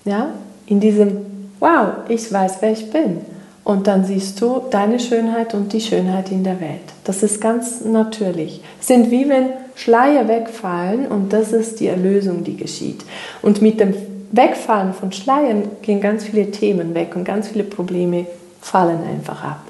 Ja? 0.05 0.29
In 0.67 0.79
diesem, 0.81 1.25
wow, 1.59 1.89
ich 2.07 2.31
weiß, 2.31 2.57
wer 2.61 2.71
ich 2.71 2.89
bin. 2.89 3.21
Und 3.63 3.87
dann 3.87 4.05
siehst 4.05 4.39
du 4.39 4.61
deine 4.71 4.99
Schönheit 4.99 5.53
und 5.53 5.73
die 5.73 5.81
Schönheit 5.81 6.31
in 6.31 6.43
der 6.43 6.61
Welt. 6.61 6.93
Das 7.03 7.21
ist 7.21 7.41
ganz 7.41 7.83
natürlich. 7.83 8.61
Es 8.79 8.87
sind 8.87 9.11
wie 9.11 9.27
wenn 9.27 9.49
Schleier 9.75 10.27
wegfallen 10.27 11.07
und 11.07 11.33
das 11.33 11.51
ist 11.51 11.79
die 11.79 11.87
Erlösung, 11.87 12.43
die 12.43 12.55
geschieht. 12.55 13.03
Und 13.41 13.61
mit 13.61 13.79
dem 13.79 13.93
Wegfallen 14.31 14.93
von 14.93 15.11
Schleiern 15.11 15.63
gehen 15.81 16.01
ganz 16.01 16.23
viele 16.23 16.49
Themen 16.49 16.93
weg 16.95 17.15
und 17.15 17.25
ganz 17.25 17.49
viele 17.49 17.63
Probleme 17.63 18.25
fallen 18.61 18.99
einfach 19.03 19.43
ab. 19.43 19.61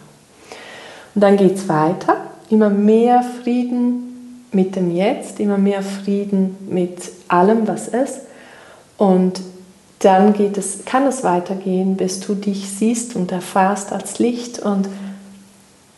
Und 1.16 1.22
dann 1.22 1.36
geht 1.36 1.56
es 1.56 1.68
weiter, 1.68 2.18
immer 2.50 2.70
mehr 2.70 3.24
Frieden 3.42 4.44
mit 4.52 4.76
dem 4.76 4.96
Jetzt, 4.96 5.40
immer 5.40 5.58
mehr 5.58 5.82
Frieden 5.82 6.56
mit 6.70 6.98
allem, 7.28 7.68
was 7.68 7.88
ist. 7.88 8.22
Und 8.98 9.42
dann 10.00 10.34
geht 10.34 10.58
es, 10.58 10.86
kann 10.86 11.08
es 11.08 11.24
weitergehen, 11.24 11.98
bis 11.98 12.20
du 12.20 12.36
dich 12.36 12.70
siehst 12.70 13.16
und 13.16 13.32
erfährst 13.32 13.92
als 13.92 14.20
Licht 14.20 14.60
und 14.60 14.88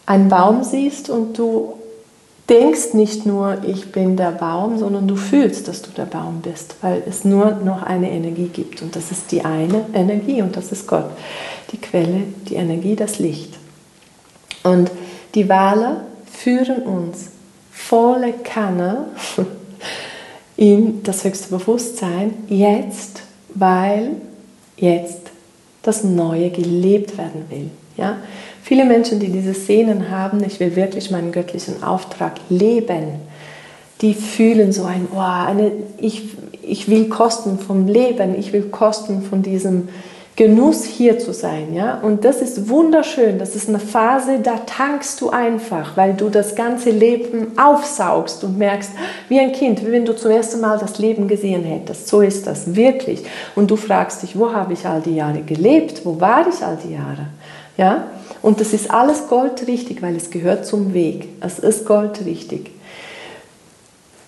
einen 0.06 0.30
Baum 0.30 0.64
siehst 0.64 1.10
und 1.10 1.38
du 1.38 1.74
denkst 2.50 2.94
nicht 2.94 3.26
nur, 3.26 3.60
ich 3.64 3.92
bin 3.92 4.18
der 4.18 4.32
Baum, 4.32 4.80
sondern 4.80 5.08
du 5.08 5.16
fühlst, 5.16 5.68
dass 5.68 5.82
du 5.82 5.92
der 5.92 6.06
Baum 6.06 6.42
bist, 6.42 6.76
weil 6.82 7.04
es 7.08 7.24
nur 7.24 7.52
noch 7.64 7.84
eine 7.84 8.10
Energie 8.10 8.48
gibt. 8.48 8.82
Und 8.82 8.96
das 8.96 9.12
ist 9.12 9.32
die 9.32 9.46
eine 9.46 9.86
Energie 9.94 10.42
und 10.42 10.56
das 10.56 10.72
ist 10.72 10.88
Gott. 10.88 11.12
Die 11.72 11.78
Quelle, 11.78 12.24
die 12.48 12.56
Energie, 12.56 12.96
das 12.96 13.20
Licht. 13.20 13.54
Und 14.64 14.90
die 15.36 15.48
Wale 15.48 16.02
führen 16.32 16.82
uns 16.84 17.28
volle 17.72 18.34
Kanne 18.34 19.06
in 20.58 21.04
das 21.04 21.24
höchste 21.24 21.50
Bewusstsein 21.50 22.34
jetzt, 22.48 23.22
weil 23.54 24.12
jetzt 24.78 25.20
das 25.82 26.04
Neue 26.04 26.50
gelebt 26.50 27.18
werden 27.18 27.46
will. 27.50 27.70
Ja? 27.98 28.18
Viele 28.62 28.86
Menschen, 28.86 29.20
die 29.20 29.30
diese 29.30 29.54
Szenen 29.54 30.10
haben, 30.12 30.44
ich 30.44 30.60
will 30.60 30.76
wirklich 30.76 31.12
meinen 31.12 31.32
göttlichen 31.32 31.84
Auftrag 31.84 32.34
leben, 32.50 33.20
die 34.02 34.14
fühlen 34.14 34.72
so 34.72 34.84
ein, 34.84 35.08
oh, 35.14 35.20
eine, 35.20 35.72
ich, 35.98 36.38
ich 36.62 36.88
will 36.88 37.10
kosten 37.10 37.60
vom 37.60 37.88
Leben, 37.88 38.38
ich 38.38 38.54
will 38.54 38.64
kosten 38.64 39.24
von 39.24 39.42
diesem 39.42 39.90
Genuss 40.40 40.86
hier 40.86 41.20
zu 41.20 41.34
sein, 41.34 41.74
ja. 41.74 42.00
Und 42.02 42.24
das 42.24 42.42
ist 42.42 42.70
wunderschön. 42.70 43.40
Das 43.40 43.58
ist 43.58 43.68
eine 43.68 43.78
Phase, 43.78 44.40
da 44.42 44.60
tankst 44.60 45.20
du 45.20 45.32
einfach, 45.32 45.98
weil 45.98 46.14
du 46.14 46.30
das 46.30 46.56
ganze 46.56 46.92
Leben 46.92 47.58
aufsaugst 47.58 48.46
und 48.46 48.58
merkst, 48.58 48.92
wie 49.28 49.38
ein 49.38 49.52
Kind, 49.52 49.86
wie 49.86 49.92
wenn 49.92 50.06
du 50.06 50.16
zum 50.16 50.32
ersten 50.32 50.62
Mal 50.62 50.80
das 50.80 50.98
Leben 50.98 51.28
gesehen 51.28 51.66
hättest. 51.66 52.08
So 52.08 52.22
ist 52.22 52.48
das 52.48 52.74
wirklich. 52.74 53.26
Und 53.54 53.70
du 53.70 53.76
fragst 53.76 54.24
dich, 54.24 54.40
wo 54.40 54.54
habe 54.54 54.72
ich 54.72 54.86
all 54.86 55.02
die 55.02 55.16
Jahre 55.16 55.42
gelebt? 55.42 56.06
Wo 56.06 56.22
war 56.22 56.48
ich 56.48 56.64
all 56.64 56.78
die 56.78 56.94
Jahre? 56.94 57.28
Ja. 57.76 58.06
Und 58.42 58.62
das 58.62 58.72
ist 58.72 58.90
alles 58.90 59.28
goldrichtig, 59.28 60.02
weil 60.02 60.16
es 60.16 60.30
gehört 60.30 60.66
zum 60.66 60.94
Weg. 60.94 61.28
Es 61.42 61.60
ist 61.60 61.86
goldrichtig. 61.86 62.72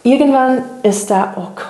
Irgendwann 0.03 0.63
ist 0.83 1.09
da, 1.09 1.35
oh 1.37 1.55
Gott, 1.55 1.67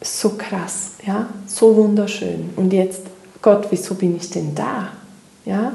so 0.00 0.30
krass, 0.30 0.92
ja, 1.06 1.26
so 1.46 1.76
wunderschön. 1.76 2.54
Und 2.56 2.72
jetzt 2.72 3.02
Gott, 3.46 3.68
wieso 3.70 3.94
bin 3.94 4.16
ich 4.16 4.28
denn 4.28 4.56
da? 4.56 4.88
Ja? 5.44 5.70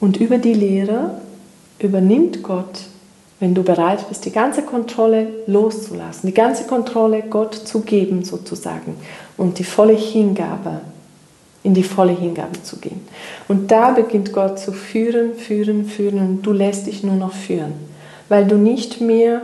Und 0.00 0.16
über 0.16 0.38
die 0.38 0.54
Lehre 0.54 1.20
übernimmt 1.78 2.42
Gott, 2.42 2.80
wenn 3.40 3.54
du 3.54 3.62
bereit 3.62 4.08
bist, 4.08 4.24
die 4.24 4.32
ganze 4.32 4.62
Kontrolle 4.62 5.26
loszulassen, 5.46 6.28
die 6.28 6.34
ganze 6.34 6.64
Kontrolle 6.64 7.24
Gott 7.28 7.54
zu 7.54 7.82
geben 7.82 8.24
sozusagen 8.24 8.96
und 9.36 9.58
die 9.58 9.64
volle 9.64 9.92
Hingabe, 9.92 10.80
in 11.62 11.74
die 11.74 11.82
volle 11.82 12.12
Hingabe 12.12 12.62
zu 12.62 12.78
gehen. 12.78 13.06
Und 13.48 13.70
da 13.70 13.90
beginnt 13.90 14.32
Gott 14.32 14.58
zu 14.58 14.72
führen, 14.72 15.34
führen, 15.34 15.84
führen 15.84 16.18
und 16.20 16.42
du 16.42 16.52
lässt 16.52 16.86
dich 16.86 17.02
nur 17.04 17.16
noch 17.16 17.34
führen, 17.34 17.74
weil 18.30 18.46
du 18.46 18.56
nicht 18.56 19.02
mehr 19.02 19.42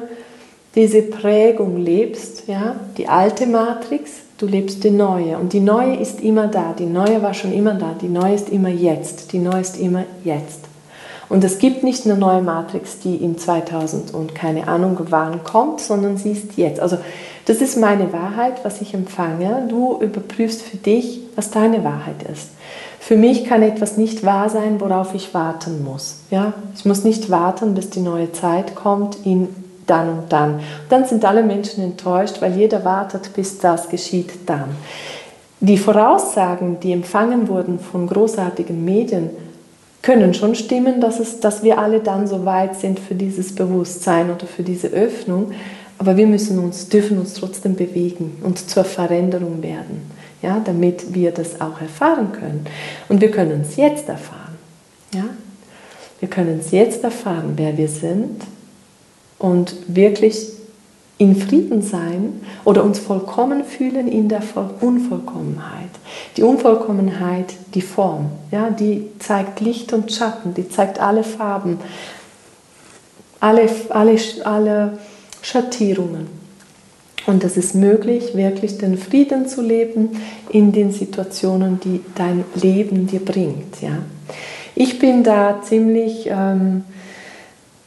diese 0.74 1.02
Prägung 1.02 1.76
lebst, 1.76 2.44
ja, 2.46 2.76
die 2.96 3.06
alte 3.06 3.46
Matrix, 3.46 4.23
du 4.38 4.46
lebst 4.46 4.84
die 4.84 4.90
neue. 4.90 5.38
Und 5.38 5.52
die 5.52 5.60
neue 5.60 5.96
ist 5.96 6.20
immer 6.20 6.48
da, 6.48 6.74
die 6.78 6.86
neue 6.86 7.22
war 7.22 7.34
schon 7.34 7.52
immer 7.52 7.74
da, 7.74 7.94
die 8.00 8.08
neue 8.08 8.34
ist 8.34 8.48
immer 8.48 8.68
jetzt, 8.68 9.32
die 9.32 9.38
neue 9.38 9.60
ist 9.60 9.78
immer 9.78 10.04
jetzt. 10.24 10.60
Und 11.28 11.42
es 11.42 11.58
gibt 11.58 11.82
nicht 11.82 12.04
eine 12.04 12.16
neue 12.16 12.42
Matrix, 12.42 13.00
die 13.00 13.16
in 13.16 13.38
2000 13.38 14.12
und 14.12 14.34
keine 14.34 14.68
Ahnung 14.68 14.98
wann 15.08 15.42
kommt, 15.42 15.80
sondern 15.80 16.16
sie 16.16 16.32
ist 16.32 16.56
jetzt. 16.56 16.80
Also 16.80 16.98
das 17.46 17.58
ist 17.58 17.78
meine 17.78 18.12
Wahrheit, 18.12 18.64
was 18.64 18.80
ich 18.80 18.94
empfange. 18.94 19.66
Du 19.68 19.98
überprüfst 20.00 20.62
für 20.62 20.76
dich, 20.76 21.20
was 21.34 21.50
deine 21.50 21.82
Wahrheit 21.82 22.22
ist. 22.30 22.50
Für 23.00 23.16
mich 23.16 23.44
kann 23.44 23.62
etwas 23.62 23.96
nicht 23.96 24.24
wahr 24.24 24.48
sein, 24.48 24.80
worauf 24.80 25.14
ich 25.14 25.34
warten 25.34 25.84
muss. 25.84 26.20
Ja? 26.30 26.54
Ich 26.74 26.84
muss 26.84 27.04
nicht 27.04 27.30
warten, 27.30 27.74
bis 27.74 27.90
die 27.90 28.00
neue 28.00 28.32
Zeit 28.32 28.74
kommt 28.74 29.18
in 29.24 29.48
dann 29.86 30.08
und 30.08 30.32
dann. 30.32 30.60
dann 30.88 31.04
sind 31.04 31.24
alle 31.24 31.42
Menschen 31.42 31.84
enttäuscht, 31.84 32.40
weil 32.40 32.56
jeder 32.56 32.84
wartet, 32.84 33.32
bis 33.34 33.58
das 33.58 33.88
geschieht 33.88 34.30
dann. 34.46 34.76
Die 35.60 35.78
Voraussagen, 35.78 36.78
die 36.80 36.92
empfangen 36.92 37.48
wurden 37.48 37.78
von 37.78 38.06
großartigen 38.06 38.84
Medien, 38.84 39.30
können 40.02 40.34
schon 40.34 40.54
stimmen, 40.54 41.00
dass, 41.00 41.18
es, 41.18 41.40
dass 41.40 41.62
wir 41.62 41.78
alle 41.78 42.00
dann 42.00 42.26
so 42.26 42.44
weit 42.44 42.76
sind 42.76 43.00
für 43.00 43.14
dieses 43.14 43.54
Bewusstsein 43.54 44.30
oder 44.30 44.46
für 44.46 44.62
diese 44.62 44.88
Öffnung, 44.88 45.52
aber 45.98 46.16
wir 46.16 46.26
müssen 46.26 46.58
uns, 46.58 46.88
dürfen 46.90 47.18
uns 47.18 47.34
trotzdem 47.34 47.76
bewegen 47.76 48.36
und 48.42 48.58
zur 48.68 48.84
Veränderung 48.84 49.62
werden, 49.62 50.10
ja, 50.42 50.60
damit 50.62 51.14
wir 51.14 51.30
das 51.30 51.60
auch 51.62 51.80
erfahren 51.80 52.32
können. 52.32 52.66
Und 53.08 53.22
wir 53.22 53.30
können 53.30 53.62
es 53.62 53.76
jetzt 53.76 54.08
erfahren. 54.08 54.58
Ja? 55.14 55.24
Wir 56.20 56.28
können 56.28 56.58
es 56.60 56.70
jetzt 56.70 57.02
erfahren, 57.04 57.54
wer 57.56 57.78
wir 57.78 57.88
sind, 57.88 58.42
und 59.38 59.74
wirklich 59.88 60.54
in 61.16 61.36
Frieden 61.36 61.80
sein 61.80 62.40
oder 62.64 62.82
uns 62.82 62.98
vollkommen 62.98 63.64
fühlen 63.64 64.08
in 64.08 64.28
der 64.28 64.42
Unvollkommenheit. 64.80 65.90
Die 66.36 66.42
Unvollkommenheit, 66.42 67.54
die 67.74 67.82
Form, 67.82 68.30
ja, 68.50 68.70
die 68.70 69.08
zeigt 69.20 69.60
Licht 69.60 69.92
und 69.92 70.10
Schatten, 70.12 70.54
die 70.54 70.68
zeigt 70.68 70.98
alle 71.00 71.22
Farben, 71.22 71.78
alle, 73.38 73.68
alle, 73.90 74.18
alle 74.44 74.98
Schattierungen. 75.42 76.26
Und 77.26 77.44
es 77.44 77.56
ist 77.56 77.74
möglich, 77.74 78.34
wirklich 78.34 78.76
den 78.78 78.98
Frieden 78.98 79.46
zu 79.46 79.62
leben 79.62 80.10
in 80.50 80.72
den 80.72 80.92
Situationen, 80.92 81.80
die 81.80 82.00
dein 82.16 82.44
Leben 82.54 83.06
dir 83.06 83.24
bringt. 83.24 83.80
Ja. 83.80 83.98
Ich 84.74 84.98
bin 84.98 85.22
da 85.22 85.60
ziemlich... 85.62 86.26
Ähm, 86.26 86.84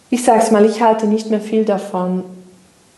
ich 0.10 0.24
sage 0.24 0.40
es 0.42 0.52
mal, 0.52 0.66
ich 0.66 0.82
halte 0.82 1.08
nicht 1.08 1.30
mehr 1.30 1.42
viel 1.42 1.66
davon, 1.66 2.24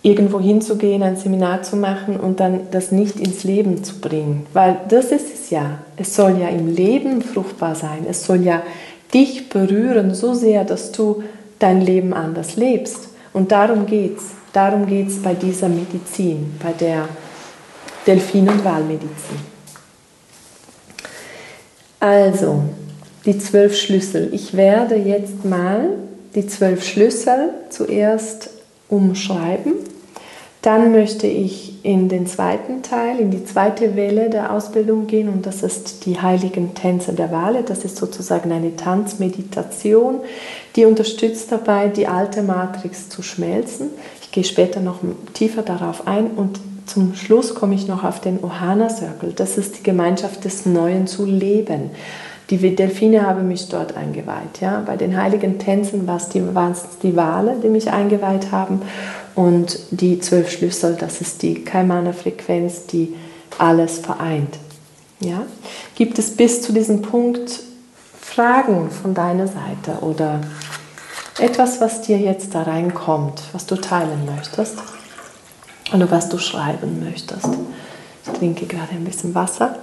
irgendwo 0.01 0.39
hinzugehen, 0.39 1.03
ein 1.03 1.17
Seminar 1.17 1.63
zu 1.63 1.75
machen 1.75 2.17
und 2.17 2.39
dann 2.39 2.67
das 2.71 2.91
nicht 2.91 3.19
ins 3.19 3.43
Leben 3.43 3.83
zu 3.83 3.99
bringen. 3.99 4.45
Weil 4.53 4.79
das 4.87 5.05
ist 5.05 5.33
es 5.33 5.49
ja. 5.49 5.79
Es 5.97 6.15
soll 6.15 6.39
ja 6.39 6.47
im 6.47 6.73
Leben 6.73 7.21
fruchtbar 7.21 7.75
sein. 7.75 8.05
Es 8.07 8.23
soll 8.23 8.43
ja 8.43 8.61
dich 9.13 9.49
berühren 9.49 10.13
so 10.13 10.33
sehr, 10.33 10.63
dass 10.63 10.91
du 10.91 11.23
dein 11.57 11.81
Leben 11.81 12.13
anders 12.13 12.55
lebst. 12.55 13.09
Und 13.33 13.51
darum 13.51 13.85
geht 13.85 14.17
es. 14.17 14.23
Darum 14.53 14.87
geht 14.87 15.09
es 15.09 15.21
bei 15.21 15.33
dieser 15.33 15.69
Medizin, 15.69 16.53
bei 16.63 16.71
der 16.71 17.07
Delfin- 18.07 18.49
und 18.49 18.63
Wahlmedizin. 18.63 19.37
Also, 21.99 22.63
die 23.25 23.37
zwölf 23.37 23.75
Schlüssel. 23.75 24.29
Ich 24.31 24.55
werde 24.55 24.95
jetzt 24.95 25.43
mal 25.43 25.89
die 26.35 26.47
zwölf 26.47 26.83
Schlüssel 26.83 27.53
zuerst 27.69 28.49
umschreiben. 28.87 29.73
Dann 30.61 30.91
möchte 30.91 31.25
ich 31.25 31.85
in 31.85 32.09
den 32.09 32.27
zweiten 32.27 32.83
Teil, 32.83 33.19
in 33.19 33.31
die 33.31 33.45
zweite 33.45 33.95
Welle 33.95 34.29
der 34.29 34.51
Ausbildung 34.51 35.07
gehen 35.07 35.29
und 35.29 35.45
das 35.45 35.63
ist 35.63 36.05
die 36.05 36.19
heiligen 36.21 36.73
Tänze 36.73 37.13
der 37.13 37.31
Wale. 37.31 37.63
Das 37.63 37.85
ist 37.85 37.95
sozusagen 37.95 38.51
eine 38.51 38.75
Tanzmeditation, 38.75 40.19
die 40.75 40.83
unterstützt 40.83 41.53
dabei, 41.53 41.87
die 41.87 42.07
alte 42.07 42.43
Matrix 42.43 43.07
zu 43.07 43.21
schmelzen. 43.21 43.91
Ich 44.21 44.31
gehe 44.31 44.43
später 44.43 44.81
noch 44.81 44.99
tiefer 45.33 45.61
darauf 45.61 46.07
ein 46.07 46.31
und 46.31 46.59
zum 46.85 47.15
Schluss 47.15 47.55
komme 47.55 47.75
ich 47.75 47.87
noch 47.87 48.03
auf 48.03 48.19
den 48.19 48.43
Ohana 48.43 48.89
Circle. 48.89 49.31
Das 49.33 49.57
ist 49.57 49.77
die 49.77 49.83
Gemeinschaft 49.83 50.43
des 50.43 50.65
Neuen 50.65 51.07
zu 51.07 51.23
leben. 51.23 51.91
Die 52.49 52.75
Delfine 52.75 53.27
haben 53.27 53.47
mich 53.47 53.69
dort 53.69 53.95
eingeweiht. 53.95 54.59
Ja? 54.59 54.81
Bei 54.85 54.97
den 54.97 55.15
heiligen 55.15 55.59
Tänzen 55.59 56.07
waren 56.07 56.17
es 56.17 56.29
die, 56.29 57.09
die 57.09 57.15
Wale, 57.15 57.57
die 57.61 57.69
mich 57.69 57.91
eingeweiht 57.91 58.51
haben. 58.51 58.81
Und 59.35 59.79
die 59.91 60.19
zwölf 60.19 60.51
Schlüssel, 60.51 60.97
das 60.99 61.21
ist 61.21 61.43
die 61.43 61.63
Kaimana-Frequenz, 61.63 62.87
die 62.87 63.15
alles 63.57 63.99
vereint. 63.99 64.57
Ja? 65.19 65.43
Gibt 65.95 66.17
es 66.17 66.35
bis 66.35 66.61
zu 66.61 66.73
diesem 66.73 67.01
Punkt 67.01 67.61
Fragen 68.19 68.89
von 68.89 69.13
deiner 69.13 69.47
Seite 69.47 69.99
oder 70.01 70.41
etwas, 71.39 71.79
was 71.81 72.01
dir 72.01 72.17
jetzt 72.17 72.53
da 72.53 72.63
reinkommt, 72.63 73.41
was 73.53 73.65
du 73.65 73.75
teilen 73.75 74.25
möchtest 74.25 74.77
oder 75.93 76.09
was 76.11 76.29
du 76.29 76.37
schreiben 76.37 77.03
möchtest? 77.03 77.49
Ich 78.25 78.37
trinke 78.37 78.65
gerade 78.65 78.91
ein 78.91 79.03
bisschen 79.03 79.33
Wasser. 79.35 79.75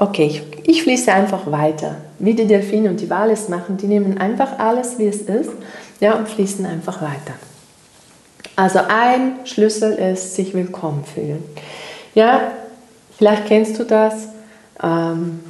Okay, 0.00 0.24
ich, 0.24 0.42
ich 0.66 0.82
fließe 0.82 1.12
einfach 1.12 1.50
weiter. 1.52 1.96
Wie 2.18 2.32
die 2.32 2.46
Delfine 2.46 2.88
und 2.88 3.00
die 3.00 3.10
Wale 3.10 3.34
es 3.34 3.50
machen, 3.50 3.76
die 3.76 3.86
nehmen 3.86 4.16
einfach 4.16 4.58
alles, 4.58 4.98
wie 4.98 5.06
es 5.06 5.20
ist, 5.20 5.50
ja, 6.00 6.14
und 6.14 6.26
fließen 6.26 6.64
einfach 6.64 7.02
weiter. 7.02 7.34
Also 8.56 8.78
ein 8.88 9.40
Schlüssel 9.44 9.92
ist, 9.92 10.36
sich 10.36 10.54
willkommen 10.54 11.04
fühlen. 11.04 11.44
Ja, 12.14 12.40
vielleicht 13.18 13.44
kennst 13.44 13.78
du 13.78 13.84
das. 13.84 14.28
Ähm, 14.82 15.40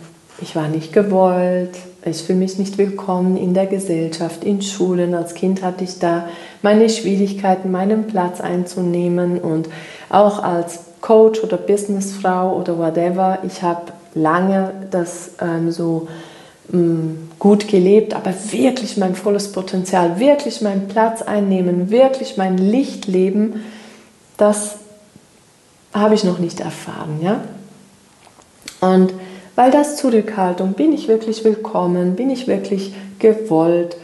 ich 0.40 0.56
war 0.56 0.66
nicht 0.66 0.92
gewollt, 0.92 1.76
ich 2.04 2.24
fühle 2.24 2.40
mich 2.40 2.58
nicht 2.58 2.76
willkommen 2.76 3.36
in 3.36 3.54
der 3.54 3.66
Gesellschaft, 3.66 4.42
in 4.42 4.62
Schulen. 4.62 5.14
Als 5.14 5.34
Kind 5.34 5.62
hatte 5.62 5.84
ich 5.84 6.00
da 6.00 6.28
meine 6.60 6.88
Schwierigkeiten, 6.88 7.70
meinen 7.70 8.08
Platz 8.08 8.40
einzunehmen 8.40 9.38
und 9.38 9.68
auch 10.08 10.42
als 10.42 10.80
Coach 11.00 11.38
oder 11.44 11.56
Businessfrau 11.56 12.56
oder 12.56 12.76
whatever. 12.78 13.38
Ich 13.44 13.62
habe 13.62 13.92
lange 14.14 14.72
das 14.90 15.32
ähm, 15.40 15.70
so 15.70 16.08
ähm, 16.72 17.30
gut 17.38 17.68
gelebt, 17.68 18.14
aber 18.14 18.32
wirklich 18.50 18.96
mein 18.96 19.14
volles 19.14 19.52
Potenzial, 19.52 20.18
wirklich 20.18 20.60
meinen 20.60 20.88
Platz 20.88 21.22
einnehmen, 21.22 21.90
wirklich 21.90 22.36
mein 22.36 22.58
Licht 22.58 23.06
leben, 23.06 23.64
das 24.36 24.76
habe 25.92 26.14
ich 26.14 26.24
noch 26.24 26.38
nicht 26.38 26.60
erfahren, 26.60 27.20
ja. 27.22 27.40
Und 28.80 29.12
weil 29.56 29.70
das 29.70 29.96
Zurückhaltung, 29.96 30.72
bin 30.72 30.92
ich 30.92 31.08
wirklich 31.08 31.44
willkommen, 31.44 32.16
bin 32.16 32.30
ich 32.30 32.46
wirklich 32.46 32.94
gewollt. 33.18 33.96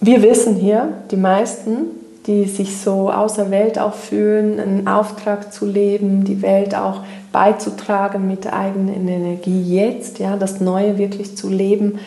Wir 0.00 0.22
wissen 0.22 0.56
hier, 0.56 0.92
die 1.10 1.16
meisten, 1.16 1.99
die 2.26 2.44
sich 2.44 2.76
so 2.76 3.10
außer 3.10 3.50
Welt 3.50 3.78
auch 3.78 3.94
fühlen, 3.94 4.60
einen 4.60 4.86
Auftrag 4.86 5.52
zu 5.52 5.66
leben, 5.66 6.24
die 6.24 6.42
Welt 6.42 6.74
auch 6.74 7.00
beizutragen 7.32 8.26
mit 8.26 8.44
der 8.44 8.54
eigenen 8.54 9.08
Energie 9.08 9.62
jetzt, 9.74 10.18
ja, 10.18 10.36
das 10.36 10.60
Neue 10.60 10.98
wirklich 10.98 11.36
zu 11.36 11.48
leben, 11.48 11.98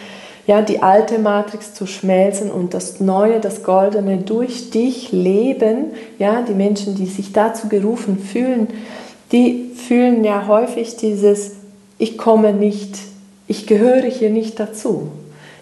ja, 0.45 0.61
die 0.61 0.84
alte 0.84 1.20
Matrix 1.20 1.74
zu 1.74 1.88
schmelzen 1.88 2.51
und 2.51 2.74
das 2.74 2.99
Neue, 2.99 3.39
das 3.39 3.64
Goldene 3.64 4.18
durch 4.18 4.70
dich 4.70 5.11
leben, 5.11 5.91
ja, 6.20 6.41
die 6.41 6.53
Menschen, 6.53 6.95
die 6.95 7.05
sich 7.05 7.32
dazu 7.32 7.70
gerufen 7.70 8.20
fühlen, 8.20 8.68
die 9.32 9.72
fühlen 9.76 10.24
ja 10.24 10.47
häufig 10.47 10.97
dieses, 10.97 11.53
ich 11.97 12.18
komme 12.18 12.53
nicht, 12.53 12.99
ich 13.47 13.66
gehöre 13.66 14.03
hier 14.03 14.30
nicht 14.30 14.59
dazu. 14.59 15.09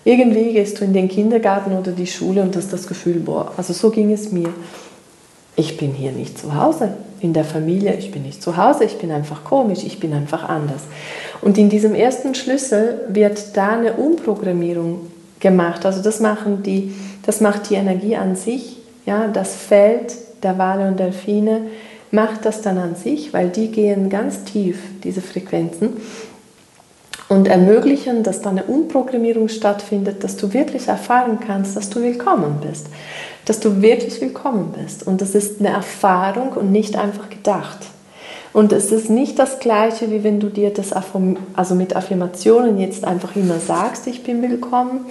Irgendwie 0.04 0.54
gehst 0.54 0.80
du 0.80 0.86
in 0.86 0.93
den 0.93 1.08
Kindergarten 1.08 1.78
oder 1.78 1.91
die 1.91 2.08
Schule 2.08 2.41
und 2.41 2.56
hast 2.56 2.74
das 2.74 2.88
Gefühl, 2.88 3.20
boah, 3.20 3.52
also 3.58 3.74
so 3.74 3.89
ging 3.91 4.12
es 4.12 4.32
mir. 4.32 4.49
Ich 5.56 5.78
bin 5.78 5.93
hier 5.93 6.12
nicht 6.12 6.39
zu 6.39 6.56
Hause 6.56 6.93
in 7.20 7.34
der 7.34 7.43
Familie, 7.43 7.93
ich 7.95 8.12
bin 8.12 8.24
nicht 8.24 8.41
zu 8.41 8.58
Hause, 8.58 8.86
ich 8.86 8.97
bin 8.97 9.12
einfach 9.12 9.43
komisch, 9.43 9.84
ich 9.86 9.99
bin 9.99 10.14
einfach 10.14 10.49
anders. 10.49 10.82
Und 11.41 11.58
in 11.58 11.70
diesem 11.70 11.93
ersten 11.93 12.34
Schlüssel 12.34 13.02
wird 13.10 13.56
da 13.56 13.74
eine 13.74 13.93
Umprogrammierung 13.93 15.12
gemacht. 15.39 15.86
Also 15.86 16.02
das 16.02 16.20
machen 16.20 16.64
die, 16.64 16.95
das 17.26 17.41
macht 17.41 17.70
die 17.70 17.76
Energie 17.76 18.16
an 18.16 18.36
sich, 18.36 18.78
ja, 19.06 19.28
das 19.28 19.56
Feld 19.56 20.16
der 20.41 20.58
Wale 20.58 20.88
und 20.88 20.99
Delfine 20.99 21.62
macht 22.12 22.45
das 22.45 22.62
dann 22.62 22.78
an 22.78 22.95
sich, 22.95 23.34
weil 23.34 23.49
die 23.49 23.70
gehen 23.70 24.10
ganz 24.10 24.43
tief, 24.43 24.80
diese 25.04 25.22
Frequenzen 25.22 25.93
und 27.32 27.47
ermöglichen, 27.47 28.23
dass 28.23 28.41
da 28.41 28.49
eine 28.49 28.65
Umprogrammierung 28.65 29.47
stattfindet, 29.47 30.21
dass 30.21 30.36
du 30.36 30.51
wirklich 30.51 30.89
erfahren 30.89 31.39
kannst, 31.39 31.77
dass 31.77 31.89
du 31.89 32.01
willkommen 32.01 32.57
bist, 32.61 32.88
dass 33.45 33.61
du 33.61 33.82
wirklich 33.82 34.19
willkommen 34.19 34.73
bist. 34.77 35.07
Und 35.07 35.21
das 35.21 35.34
ist 35.34 35.61
eine 35.61 35.69
Erfahrung 35.69 36.49
und 36.49 36.73
nicht 36.73 36.97
einfach 36.97 37.29
gedacht. 37.29 37.77
Und 38.51 38.73
es 38.73 38.91
ist 38.91 39.09
nicht 39.09 39.39
das 39.39 39.59
Gleiche, 39.59 40.11
wie 40.11 40.25
wenn 40.25 40.41
du 40.41 40.49
dir 40.49 40.73
das 40.73 40.91
also 40.91 41.73
mit 41.73 41.95
Affirmationen 41.95 42.77
jetzt 42.77 43.05
einfach 43.05 43.34
immer 43.38 43.59
sagst, 43.59 44.07
ich 44.07 44.23
bin 44.23 44.41
willkommen. 44.41 45.05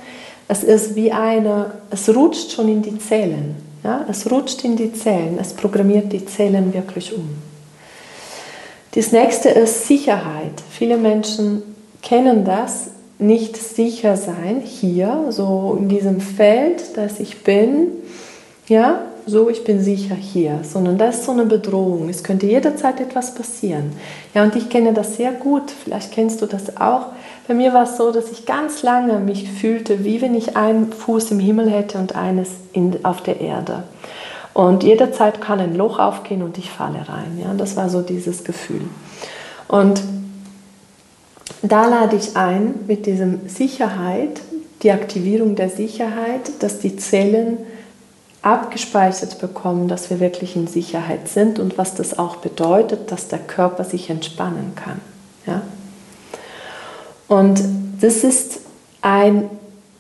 Es 0.47 0.63
ist 0.63 0.97
wie 0.97 1.13
eine, 1.13 1.71
es 1.91 2.15
rutscht 2.15 2.53
schon 2.53 2.69
in 2.69 2.83
die 2.83 2.99
Zellen. 2.99 3.57
Ja? 3.83 4.05
Es 4.11 4.31
rutscht 4.31 4.63
in 4.63 4.77
die 4.77 4.93
Zellen, 4.93 5.39
es 5.41 5.55
programmiert 5.55 6.13
die 6.13 6.27
Zellen 6.27 6.75
wirklich 6.75 7.17
um. 7.17 7.31
Das 8.93 9.11
nächste 9.11 9.49
ist 9.49 9.87
Sicherheit. 9.87 10.63
Viele 10.69 10.99
Menschen 10.99 11.63
kennen 12.03 12.45
das, 12.45 12.91
nicht 13.19 13.57
sicher 13.57 14.17
sein 14.17 14.63
hier, 14.65 15.27
so 15.29 15.77
in 15.79 15.89
diesem 15.89 16.21
Feld, 16.21 16.97
dass 16.97 17.21
ich 17.21 17.45
bin, 17.45 17.89
ja, 18.67 19.03
so 19.27 19.51
ich 19.51 19.63
bin 19.65 19.81
sicher 19.81 20.15
hier, 20.15 20.61
sondern 20.63 20.97
das 20.97 21.17
ist 21.17 21.25
so 21.27 21.33
eine 21.33 21.45
Bedrohung. 21.45 22.09
Es 22.09 22.25
könnte 22.25 22.47
jederzeit 22.47 22.99
etwas 23.01 23.35
passieren. 23.35 23.93
Ja, 24.35 24.43
und 24.43 24.57
ich 24.57 24.71
kenne 24.71 24.95
das 24.95 25.17
sehr 25.17 25.33
gut, 25.33 25.71
vielleicht 25.71 26.13
kennst 26.13 26.41
du 26.41 26.47
das 26.47 26.79
auch. 26.79 27.07
Bei 27.47 27.55
mir 27.55 27.75
war 27.75 27.85
es 27.85 27.97
so, 27.97 28.11
dass 28.11 28.31
ich 28.33 28.47
ganz 28.47 28.83
lange 28.83 29.19
mich 29.19 29.51
fühlte, 29.51 30.05
wie 30.05 30.23
wenn 30.23 30.35
ich 30.35 30.57
einen 30.57 30.93
Fuß 30.93 31.33
im 31.33 31.41
Himmel 31.41 31.71
hätte 31.71 31.99
und 31.99 32.17
eines 32.17 32.49
in, 32.73 33.05
auf 33.05 33.23
der 33.23 33.41
Erde. 33.41 33.85
Und 34.55 34.83
jederzeit 34.83 35.41
kann 35.41 35.61
ein 35.61 35.77
Loch 35.77 35.99
aufgehen 35.99 36.43
und 36.43 36.59
ich 36.59 36.71
falle 36.71 37.09
rein. 37.09 37.39
Ja, 37.43 37.53
das 37.55 37.77
war 37.77 37.89
so 37.89 38.01
dieses 38.03 38.45
Gefühl. 38.45 38.83
Und 39.69 40.03
da 41.63 41.87
lade 41.87 42.17
ich 42.17 42.37
ein 42.37 42.75
mit 42.87 43.07
diesem 43.07 43.49
Sicherheit, 43.49 44.41
die 44.83 44.93
Aktivierung 44.93 45.57
der 45.57 45.69
Sicherheit, 45.69 46.51
dass 46.61 46.79
die 46.79 46.97
Zellen 46.97 47.59
abgespeichert 48.43 49.39
bekommen, 49.39 49.89
dass 49.89 50.09
wir 50.09 50.21
wirklich 50.21 50.57
in 50.57 50.67
Sicherheit 50.67 51.29
sind 51.29 51.59
und 51.59 51.77
was 51.77 51.95
das 51.95 52.19
auch 52.19 52.37
bedeutet, 52.37 53.13
dass 53.13 53.29
der 53.29 53.39
Körper 53.39 53.85
sich 53.85 54.09
entspannen 54.09 54.73
kann. 54.75 55.01
Ja? 55.47 55.63
Und 57.29 57.63
das 58.01 58.25
ist 58.25 58.61
ein, 59.03 59.51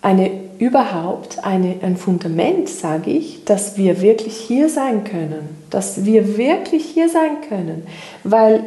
eine 0.00 0.30
überhaupt 0.58 1.44
eine, 1.44 1.76
ein 1.82 1.96
Fundament, 1.96 2.68
sage 2.68 3.10
ich, 3.10 3.44
dass 3.44 3.76
wir 3.76 4.00
wirklich 4.00 4.36
hier 4.36 4.68
sein 4.68 5.04
können, 5.04 5.56
dass 5.70 6.04
wir 6.04 6.36
wirklich 6.36 6.84
hier 6.84 7.08
sein 7.08 7.42
können, 7.48 7.86
weil 8.24 8.62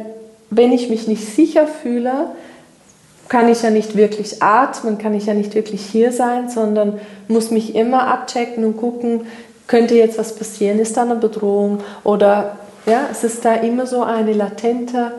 wenn 0.50 0.72
ich 0.72 0.88
mich 0.88 1.08
nicht 1.08 1.24
sicher 1.24 1.66
fühle, 1.66 2.28
kann 3.28 3.48
ich 3.48 3.62
ja 3.62 3.70
nicht 3.70 3.96
wirklich 3.96 4.42
atmen, 4.42 4.98
kann 4.98 5.14
ich 5.14 5.26
ja 5.26 5.34
nicht 5.34 5.54
wirklich 5.54 5.84
hier 5.84 6.12
sein, 6.12 6.48
sondern 6.50 7.00
muss 7.28 7.50
mich 7.50 7.74
immer 7.74 8.06
abchecken 8.06 8.64
und 8.64 8.76
gucken, 8.76 9.26
könnte 9.66 9.94
jetzt 9.94 10.18
was 10.18 10.36
passieren, 10.36 10.78
ist 10.78 10.96
da 10.96 11.02
eine 11.02 11.16
Bedrohung 11.16 11.78
oder 12.02 12.58
ja, 12.86 13.08
es 13.10 13.24
ist 13.24 13.44
da 13.44 13.54
immer 13.54 13.86
so 13.86 14.02
eine 14.02 14.34
latente 14.34 15.12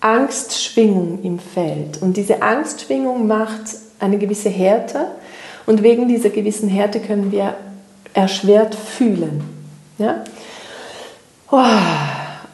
Angstschwingung 0.00 1.20
im 1.22 1.38
Feld 1.38 2.00
und 2.00 2.16
diese 2.16 2.42
Angstschwingung 2.42 3.26
macht 3.26 3.76
eine 3.98 4.16
gewisse 4.16 4.48
Härte 4.48 5.06
und 5.66 5.82
wegen 5.82 6.08
dieser 6.08 6.30
gewissen 6.30 6.68
Härte 6.68 7.00
können 7.00 7.30
wir 7.30 7.54
erschwert 8.14 8.74
fühlen. 8.74 9.42
Ja? 9.98 10.24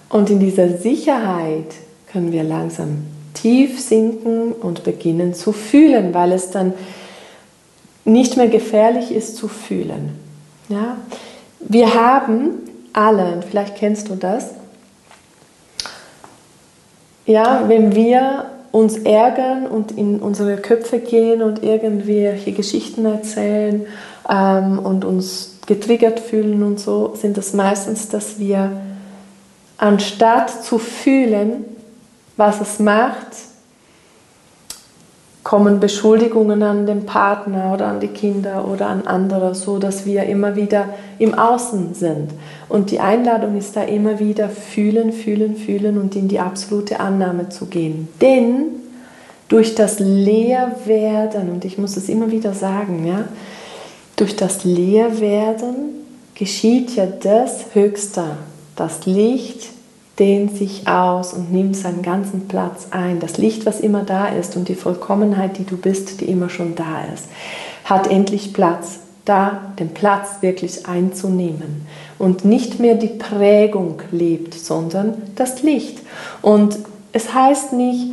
Und 0.08 0.30
in 0.30 0.40
dieser 0.40 0.76
Sicherheit 0.76 1.74
können 2.10 2.32
wir 2.32 2.42
langsam 2.42 3.06
tief 3.46 3.80
sinken 3.80 4.50
und 4.50 4.82
beginnen 4.82 5.32
zu 5.32 5.52
fühlen, 5.52 6.12
weil 6.12 6.32
es 6.32 6.50
dann 6.50 6.74
nicht 8.04 8.36
mehr 8.36 8.48
gefährlich 8.48 9.12
ist 9.12 9.36
zu 9.36 9.46
fühlen. 9.46 10.18
Ja? 10.68 10.96
Wir 11.60 11.94
haben 11.94 12.54
alle, 12.92 13.42
vielleicht 13.48 13.76
kennst 13.76 14.08
du 14.08 14.16
das, 14.16 14.50
ja, 17.24 17.68
wenn 17.68 17.94
wir 17.94 18.46
uns 18.72 18.98
ärgern 18.98 19.68
und 19.68 19.92
in 19.92 20.18
unsere 20.18 20.56
Köpfe 20.56 20.98
gehen 20.98 21.40
und 21.40 21.62
irgendwelche 21.62 22.50
Geschichten 22.50 23.04
erzählen 23.04 23.86
ähm, 24.28 24.80
und 24.80 25.04
uns 25.04 25.58
getriggert 25.68 26.18
fühlen 26.18 26.64
und 26.64 26.80
so, 26.80 27.14
sind 27.14 27.36
das 27.36 27.52
meistens, 27.52 28.08
dass 28.08 28.40
wir 28.40 28.72
anstatt 29.78 30.50
zu 30.64 30.78
fühlen, 30.78 31.75
was 32.36 32.60
es 32.60 32.78
macht, 32.78 33.26
kommen 35.46 35.78
Beschuldigungen 35.78 36.60
an 36.64 36.86
den 36.86 37.06
Partner 37.06 37.72
oder 37.72 37.86
an 37.86 38.00
die 38.00 38.08
Kinder 38.08 38.66
oder 38.66 38.88
an 38.88 39.06
andere, 39.06 39.54
so 39.54 39.78
dass 39.78 40.04
wir 40.04 40.24
immer 40.24 40.56
wieder 40.56 40.88
im 41.20 41.34
Außen 41.34 41.94
sind. 41.94 42.32
Und 42.68 42.90
die 42.90 42.98
Einladung 42.98 43.56
ist 43.56 43.76
da 43.76 43.82
immer 43.82 44.18
wieder 44.18 44.48
fühlen, 44.48 45.12
fühlen, 45.12 45.56
fühlen 45.56 45.98
und 45.98 46.16
in 46.16 46.26
die 46.26 46.40
absolute 46.40 46.98
Annahme 46.98 47.48
zu 47.48 47.66
gehen. 47.66 48.08
Denn 48.20 48.70
durch 49.48 49.76
das 49.76 50.00
Leerwerden, 50.00 51.48
und 51.50 51.64
ich 51.64 51.78
muss 51.78 51.96
es 51.96 52.08
immer 52.08 52.32
wieder 52.32 52.52
sagen, 52.52 53.06
ja, 53.06 53.24
durch 54.16 54.34
das 54.34 54.64
Leerwerden 54.64 55.90
geschieht 56.34 56.96
ja 56.96 57.06
das 57.06 57.66
Höchste, 57.72 58.24
das 58.74 59.06
Licht, 59.06 59.75
dehnt 60.18 60.56
sich 60.56 60.88
aus 60.88 61.34
und 61.34 61.52
nimmt 61.52 61.76
seinen 61.76 62.02
ganzen 62.02 62.48
Platz 62.48 62.88
ein. 62.90 63.20
Das 63.20 63.36
Licht, 63.36 63.66
was 63.66 63.80
immer 63.80 64.02
da 64.02 64.28
ist 64.28 64.56
und 64.56 64.68
die 64.68 64.74
Vollkommenheit, 64.74 65.58
die 65.58 65.64
du 65.64 65.76
bist, 65.76 66.20
die 66.20 66.26
immer 66.26 66.48
schon 66.48 66.74
da 66.74 67.04
ist, 67.12 67.26
hat 67.84 68.10
endlich 68.10 68.52
Platz, 68.52 69.00
da 69.24 69.72
den 69.78 69.90
Platz 69.90 70.40
wirklich 70.40 70.86
einzunehmen 70.86 71.86
und 72.18 72.44
nicht 72.44 72.80
mehr 72.80 72.94
die 72.94 73.08
Prägung 73.08 74.00
lebt, 74.10 74.54
sondern 74.54 75.14
das 75.34 75.62
Licht. 75.62 75.98
Und 76.42 76.78
es 77.12 77.34
heißt 77.34 77.72
nicht, 77.72 78.12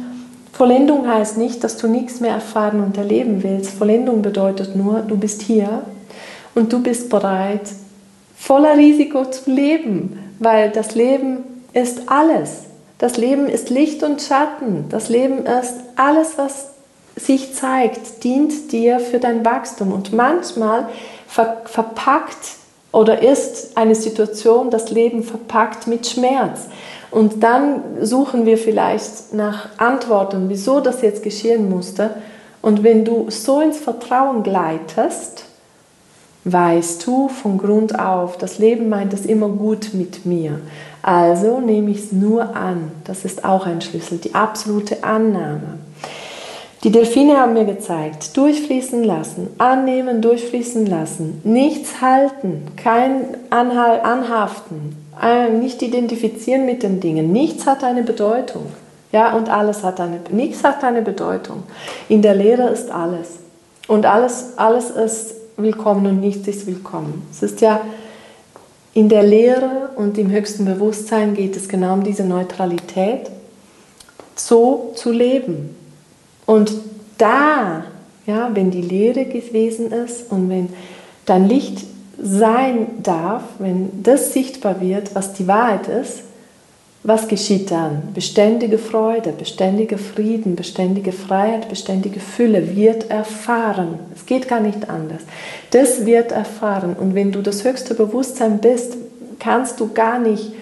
Vollendung 0.52 1.08
heißt 1.08 1.38
nicht, 1.38 1.64
dass 1.64 1.78
du 1.78 1.88
nichts 1.88 2.20
mehr 2.20 2.34
erfahren 2.34 2.84
und 2.84 2.98
erleben 2.98 3.42
willst. 3.44 3.72
Vollendung 3.72 4.22
bedeutet 4.22 4.76
nur, 4.76 5.00
du 5.00 5.18
bist 5.18 5.42
hier 5.42 5.84
und 6.54 6.72
du 6.74 6.82
bist 6.82 7.10
bereit, 7.10 7.70
voller 8.38 8.78
Risiko 8.78 9.26
zu 9.26 9.50
leben, 9.50 10.20
weil 10.40 10.70
das 10.70 10.96
Leben 10.96 11.40
ist 11.74 12.04
alles. 12.08 12.64
Das 12.98 13.18
Leben 13.18 13.50
ist 13.50 13.70
Licht 13.70 14.04
und 14.04 14.22
Schatten. 14.22 14.86
Das 14.90 15.10
Leben 15.10 15.46
ist 15.46 15.76
alles, 15.96 16.38
was 16.38 16.70
sich 17.16 17.54
zeigt, 17.54 18.24
dient 18.24 18.72
dir 18.72 19.00
für 19.00 19.20
dein 19.20 19.46
Wachstum. 19.46 19.92
Und 19.92 20.14
manchmal 20.14 20.88
ver 21.28 21.62
verpackt 21.66 22.58
oder 22.92 23.22
ist 23.24 23.76
eine 23.76 23.96
Situation 23.96 24.70
das 24.70 24.92
Leben 24.92 25.24
verpackt 25.24 25.88
mit 25.88 26.08
Schmerz. 26.08 26.68
Und 27.12 27.44
dann 27.44 27.84
suchen 28.02 28.46
wir 28.46 28.58
vielleicht 28.58 29.34
nach 29.34 29.70
Antworten, 29.78 30.50
wieso 30.50 30.80
das 30.80 31.02
jetzt 31.02 31.24
geschehen 31.24 31.70
musste. 31.70 32.12
Und 32.62 32.84
wenn 32.84 33.04
du 33.04 33.26
so 33.30 33.60
ins 33.60 33.78
Vertrauen 33.78 34.44
gleitest, 34.44 35.46
weißt 36.46 37.06
du 37.06 37.30
von 37.30 37.58
Grund 37.58 37.98
auf, 37.98 38.38
das 38.38 38.60
Leben 38.60 38.90
meint 38.90 39.14
es 39.14 39.26
immer 39.26 39.50
gut 39.50 39.92
mit 39.94 40.26
mir. 40.26 40.60
Also 41.02 41.60
nehme 41.60 41.92
ich 41.92 42.00
es 42.00 42.12
nur 42.12 42.56
an. 42.56 42.92
Das 43.04 43.26
ist 43.26 43.46
auch 43.46 43.66
ein 43.66 43.82
Schlüssel, 43.82 44.18
die 44.18 44.36
absolute 44.36 45.04
Annahme. 45.04 45.80
Die 46.84 46.92
Delfine 46.92 47.38
haben 47.38 47.54
mir 47.54 47.64
gezeigt, 47.64 48.36
durchfließen 48.36 49.06
lassen, 49.06 49.48
annehmen, 49.58 50.22
durchfließen 50.22 50.86
lassen, 50.86 51.40
nichts 51.46 52.02
halten, 52.02 52.64
kein 52.76 53.38
Anhal 53.50 54.02
Anhaften, 54.02 54.98
äh, 55.22 55.50
nicht 55.50 55.82
identifizieren 55.82 56.66
mit 56.66 56.84
den 56.84 57.00
Dingen, 57.00 57.32
nichts 57.32 57.66
hat 57.68 57.86
eine 57.86 58.04
Bedeutung. 58.04 58.66
Ja, 59.14 59.34
und 59.34 59.48
alles 59.48 59.84
hat 59.84 60.02
eine, 60.02 60.20
nichts 60.32 60.64
hat 60.66 60.84
eine 60.84 61.02
Bedeutung. 61.02 61.64
In 62.10 62.22
der 62.22 62.36
Lehre 62.36 62.68
ist 62.70 62.92
alles. 62.92 63.38
Und 63.88 64.06
alles, 64.06 64.58
alles 64.58 64.90
ist 64.90 65.36
willkommen 65.58 66.06
und 66.08 66.20
nichts 66.20 66.48
ist 66.48 66.66
willkommen. 66.66 67.28
Es 67.32 67.44
ist 67.44 67.62
ja 67.62 67.82
in 68.94 69.10
der 69.10 69.24
Lehre 69.24 69.90
und 69.96 70.18
im 70.18 70.32
höchsten 70.32 70.66
Bewusstsein 70.66 71.34
geht 71.34 71.56
es 71.56 71.68
genau 71.68 71.94
um 71.94 72.04
diese 72.04 72.24
Neutralität, 72.24 73.30
so 74.36 74.94
zu 74.96 75.12
leben. 75.12 75.76
Und 76.46 76.72
da, 77.18 77.86
ja, 78.26 78.50
wenn 78.54 78.72
die 78.72 78.82
Lehre 78.82 79.26
gewesen 79.26 79.92
ist 79.92 80.32
und 80.32 80.50
wenn 80.50 80.70
dein 81.26 81.48
Licht 81.48 81.86
sein 82.22 82.88
darf, 83.02 83.44
wenn 83.60 84.04
das 84.04 84.34
sichtbar 84.34 84.82
wird, 84.82 85.16
was 85.16 85.34
die 85.34 85.48
Wahrheit 85.48 85.88
ist, 85.88 86.24
was 87.06 87.28
geschieht 87.28 87.70
dann? 87.70 88.14
Beständige 88.14 88.78
Freude, 88.78 89.34
beständiger 89.34 89.98
Frieden, 89.98 90.56
beständige 90.56 91.12
Freiheit, 91.12 91.68
beständige 91.68 92.22
Fülle 92.22 92.78
wird 92.78 93.10
erfahren. 93.10 94.00
Es 94.16 94.26
geht 94.26 94.48
gar 94.48 94.62
nicht 94.62 94.90
anders. 94.90 95.22
Das 95.72 96.06
wird 96.06 96.32
erfahren. 96.32 96.96
Und 96.98 97.14
wenn 97.14 97.34
du 97.34 97.42
das 97.42 97.66
höchste 97.66 97.94
Bewusstsein 97.94 98.60
bist, 98.60 98.96
kannst 99.40 99.82
du 99.82 99.92
gar 99.92 100.18
nicht 100.18 100.54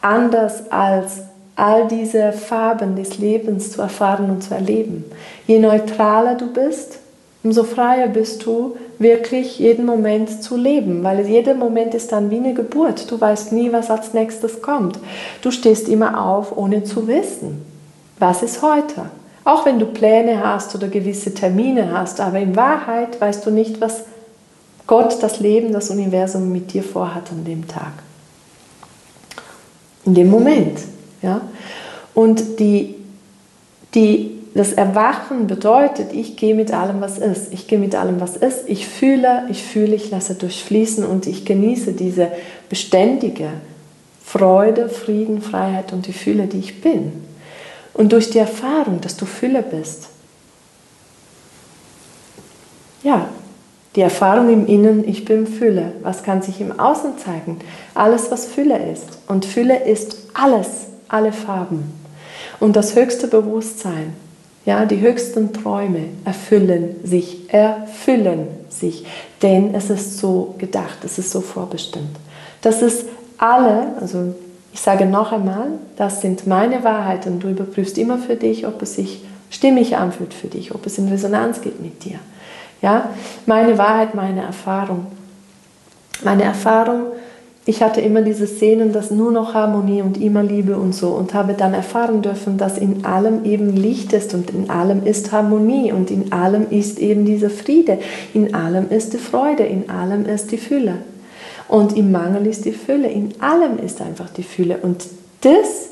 anders 0.00 0.70
als 0.72 1.22
all 1.54 1.86
diese 1.86 2.32
Farben 2.32 2.96
des 2.96 3.18
Lebens 3.18 3.70
zu 3.70 3.80
erfahren 3.80 4.30
und 4.30 4.42
zu 4.42 4.52
erleben. 4.52 5.04
Je 5.46 5.60
neutraler 5.60 6.34
du 6.34 6.52
bist, 6.52 6.98
umso 7.44 7.62
freier 7.62 8.08
bist 8.08 8.44
du, 8.44 8.76
wirklich 8.98 9.58
jeden 9.58 9.84
Moment 9.84 10.42
zu 10.42 10.56
leben, 10.56 11.02
weil 11.02 11.26
jeder 11.26 11.54
Moment 11.54 11.94
ist 11.94 12.12
dann 12.12 12.30
wie 12.30 12.36
eine 12.36 12.54
Geburt. 12.54 13.10
Du 13.10 13.20
weißt 13.20 13.52
nie, 13.52 13.72
was 13.72 13.90
als 13.90 14.14
nächstes 14.14 14.62
kommt. 14.62 14.98
Du 15.42 15.50
stehst 15.50 15.88
immer 15.88 16.24
auf, 16.24 16.56
ohne 16.56 16.84
zu 16.84 17.06
wissen, 17.06 17.64
was 18.18 18.42
ist 18.42 18.62
heute. 18.62 19.10
Auch 19.44 19.66
wenn 19.66 19.78
du 19.78 19.86
Pläne 19.86 20.42
hast 20.42 20.74
oder 20.74 20.88
gewisse 20.88 21.34
Termine 21.34 21.92
hast, 21.92 22.20
aber 22.20 22.38
in 22.38 22.56
Wahrheit 22.56 23.20
weißt 23.20 23.44
du 23.44 23.50
nicht, 23.50 23.80
was 23.80 24.04
Gott, 24.86 25.22
das 25.22 25.40
Leben, 25.40 25.72
das 25.72 25.90
Universum 25.90 26.52
mit 26.52 26.72
dir 26.72 26.82
vorhat 26.82 27.30
an 27.30 27.44
dem 27.44 27.66
Tag. 27.66 27.92
In 30.04 30.14
dem 30.14 30.30
Moment. 30.30 30.78
Ja? 31.22 31.40
Und 32.14 32.58
die, 32.58 32.94
die 33.94 34.33
das 34.54 34.72
Erwachen 34.72 35.48
bedeutet, 35.48 36.12
ich 36.12 36.36
gehe 36.36 36.54
mit 36.54 36.72
allem, 36.72 37.00
was 37.00 37.18
ist. 37.18 37.52
Ich 37.52 37.66
gehe 37.66 37.78
mit 37.78 37.96
allem, 37.96 38.20
was 38.20 38.36
ist. 38.36 38.68
Ich 38.68 38.86
fühle, 38.86 39.44
ich 39.50 39.64
fühle, 39.64 39.96
ich 39.96 40.10
lasse 40.10 40.36
durchfließen 40.36 41.04
und 41.04 41.26
ich 41.26 41.44
genieße 41.44 41.92
diese 41.92 42.28
beständige 42.68 43.48
Freude, 44.24 44.88
Frieden, 44.88 45.42
Freiheit 45.42 45.92
und 45.92 46.06
die 46.06 46.12
Fülle, 46.12 46.46
die 46.46 46.60
ich 46.60 46.80
bin. 46.80 47.24
Und 47.94 48.12
durch 48.12 48.30
die 48.30 48.38
Erfahrung, 48.38 49.00
dass 49.00 49.16
du 49.16 49.26
Fülle 49.26 49.62
bist, 49.62 50.08
ja, 53.02 53.28
die 53.96 54.00
Erfahrung 54.00 54.52
im 54.52 54.66
Innen, 54.66 55.06
ich 55.06 55.24
bin 55.24 55.46
Fülle. 55.46 55.92
Was 56.02 56.22
kann 56.22 56.42
sich 56.42 56.60
im 56.60 56.78
Außen 56.78 57.18
zeigen? 57.18 57.58
Alles, 57.94 58.30
was 58.30 58.46
Fülle 58.46 58.90
ist. 58.90 59.06
Und 59.28 59.44
Fülle 59.44 59.84
ist 59.84 60.16
alles, 60.32 60.86
alle 61.08 61.32
Farben. 61.32 61.92
Und 62.58 62.76
das 62.76 62.96
höchste 62.96 63.28
Bewusstsein, 63.28 64.14
ja, 64.64 64.86
die 64.86 65.00
höchsten 65.00 65.52
Träume 65.52 66.06
erfüllen 66.24 66.96
sich, 67.04 67.52
erfüllen 67.52 68.46
sich, 68.70 69.06
denn 69.42 69.74
es 69.74 69.90
ist 69.90 70.18
so 70.18 70.54
gedacht, 70.58 70.98
es 71.04 71.18
ist 71.18 71.30
so 71.30 71.40
vorbestimmt. 71.40 72.16
Das 72.62 72.80
ist 72.80 73.06
alle, 73.36 73.94
also 74.00 74.34
ich 74.72 74.80
sage 74.80 75.06
noch 75.06 75.32
einmal, 75.32 75.68
das 75.96 76.20
sind 76.22 76.46
meine 76.46 76.82
Wahrheiten. 76.82 77.40
Du 77.40 77.48
überprüfst 77.48 77.98
immer 77.98 78.18
für 78.18 78.36
dich, 78.36 78.66
ob 78.66 78.80
es 78.82 78.96
sich 78.96 79.22
stimmig 79.50 79.96
anfühlt 79.96 80.34
für 80.34 80.48
dich, 80.48 80.74
ob 80.74 80.86
es 80.86 80.98
in 80.98 81.08
Resonanz 81.08 81.60
geht 81.60 81.80
mit 81.80 82.04
dir. 82.04 82.18
Ja, 82.82 83.10
meine 83.46 83.78
Wahrheit, 83.78 84.14
meine 84.14 84.42
Erfahrung. 84.42 85.06
Meine 86.22 86.42
Erfahrung 86.42 87.12
ich 87.66 87.82
hatte 87.82 88.02
immer 88.02 88.20
diese 88.20 88.46
Szenen, 88.46 88.92
dass 88.92 89.10
nur 89.10 89.32
noch 89.32 89.54
Harmonie 89.54 90.02
und 90.02 90.20
immer 90.20 90.42
Liebe 90.42 90.76
und 90.76 90.94
so 90.94 91.08
und 91.08 91.32
habe 91.32 91.54
dann 91.54 91.72
erfahren 91.72 92.20
dürfen, 92.20 92.58
dass 92.58 92.76
in 92.76 93.06
allem 93.06 93.46
eben 93.46 93.74
Licht 93.74 94.12
ist 94.12 94.34
und 94.34 94.50
in 94.50 94.68
allem 94.68 95.06
ist 95.06 95.32
Harmonie 95.32 95.90
und 95.90 96.10
in 96.10 96.30
allem 96.32 96.66
ist 96.68 96.98
eben 96.98 97.24
dieser 97.24 97.48
Friede, 97.48 97.98
in 98.34 98.54
allem 98.54 98.90
ist 98.90 99.14
die 99.14 99.18
Freude, 99.18 99.62
in 99.62 99.88
allem 99.88 100.26
ist 100.26 100.52
die 100.52 100.58
Fülle. 100.58 100.96
Und 101.66 101.96
im 101.96 102.12
Mangel 102.12 102.46
ist 102.46 102.66
die 102.66 102.72
Fülle, 102.72 103.08
in 103.08 103.32
allem 103.40 103.78
ist 103.78 104.02
einfach 104.02 104.28
die 104.28 104.42
Fülle. 104.42 104.78
Und 104.82 105.06
das 105.40 105.88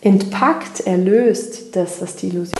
entpackt, 0.00 0.80
erlöst 0.80 1.76
das, 1.76 2.02
was 2.02 2.16
die 2.16 2.26
Illusion 2.26 2.58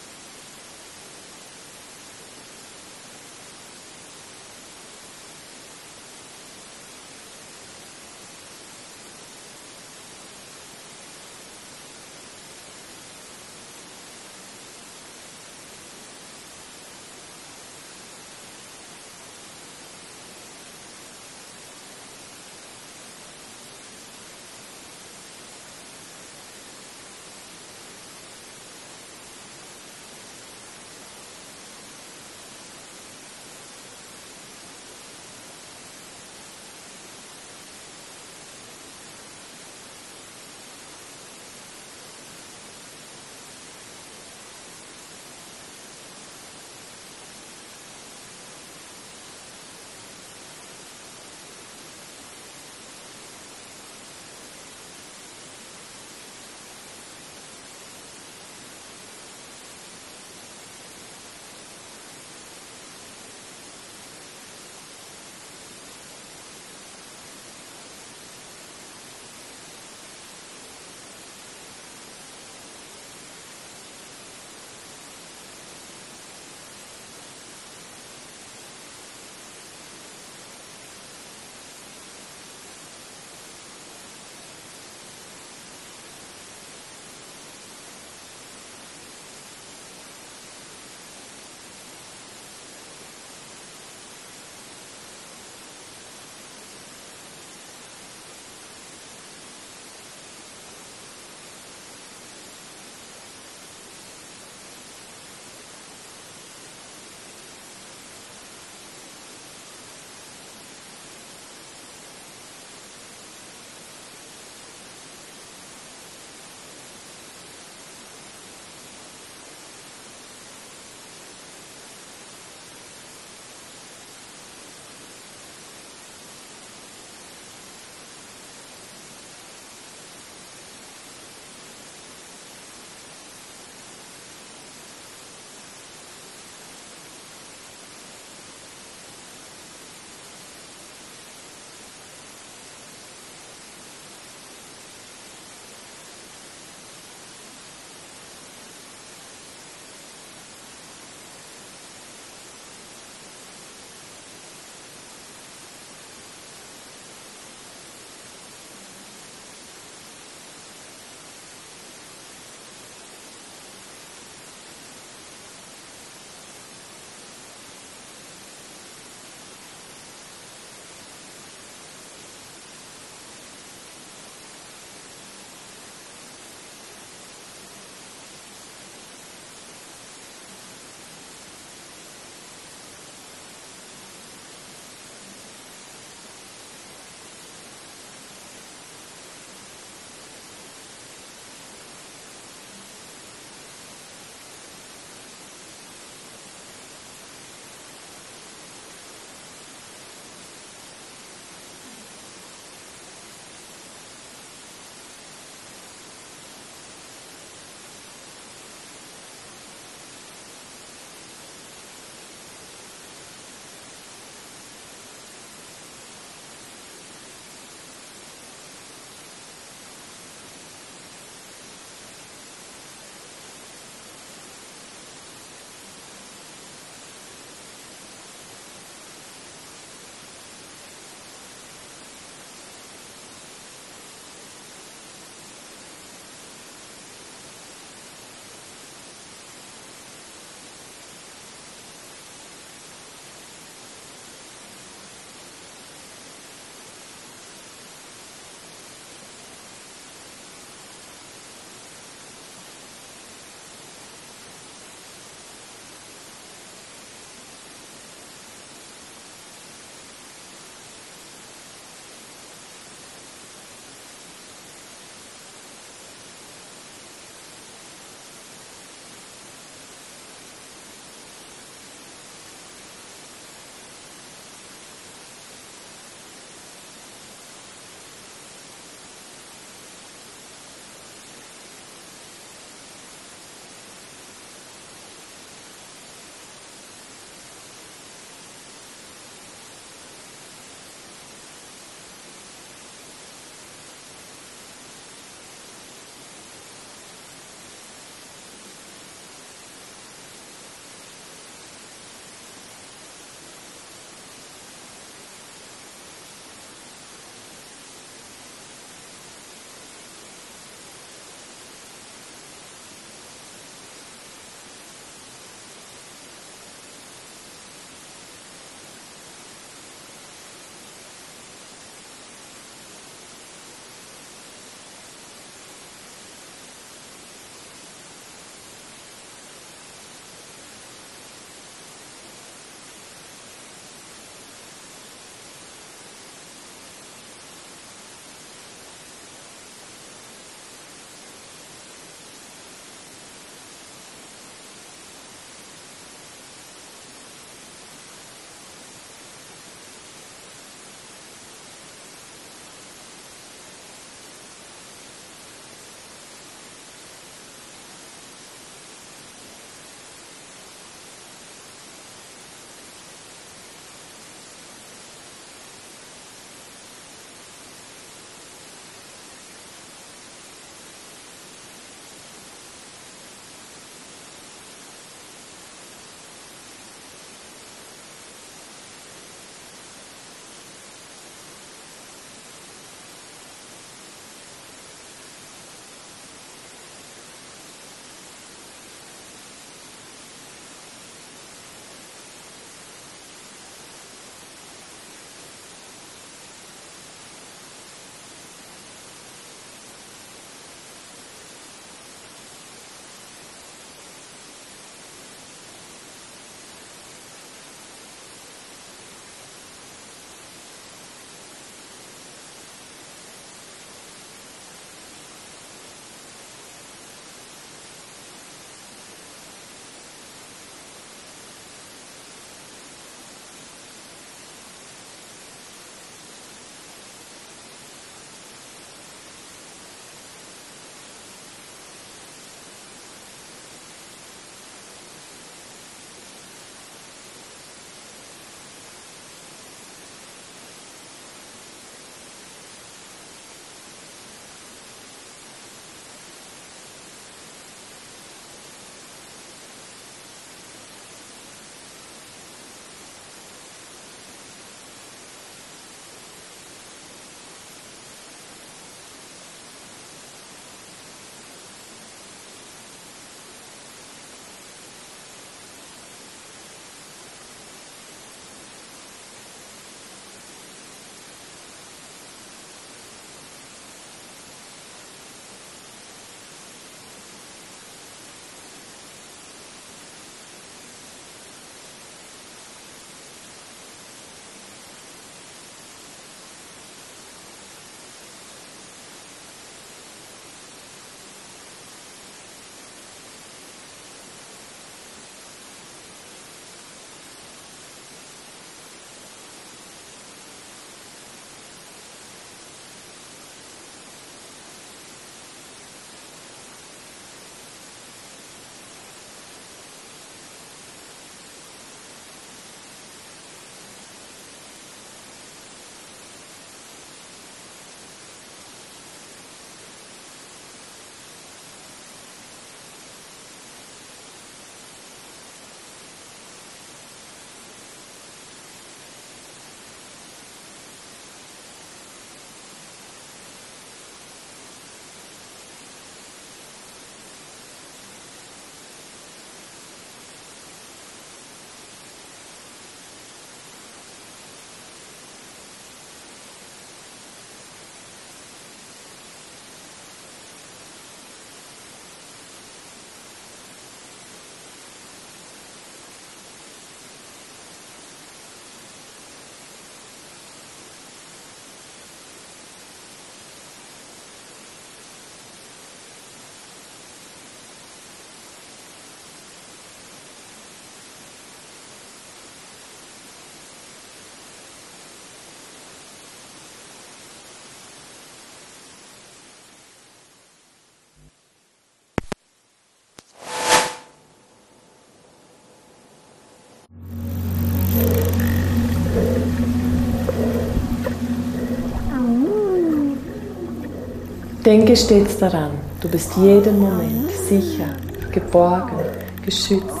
Denke 594.64 594.96
stets 594.96 595.36
daran, 595.36 595.72
du 596.00 596.08
bist 596.08 596.36
jeden 596.36 596.80
Moment 596.80 597.30
sicher, 597.30 597.90
geborgen, 598.32 598.96
geschützt, 599.44 600.00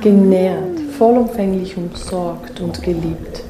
genährt, 0.00 0.80
vollumfänglich 0.98 1.76
umsorgt 1.76 2.60
und 2.60 2.82
geliebt. 2.82 3.44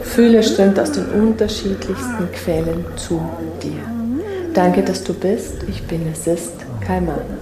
Fühle 0.00 0.42
strömt 0.42 0.80
aus 0.80 0.92
den 0.92 1.04
unterschiedlichsten 1.04 2.32
Quellen 2.32 2.82
zu 2.96 3.20
dir. 3.62 3.82
Danke, 4.54 4.82
dass 4.82 5.04
du 5.04 5.12
bist. 5.12 5.64
Ich 5.68 5.82
bin, 5.82 6.00
es 6.10 6.26
ist 6.26 6.54
Kaimana. 6.80 7.41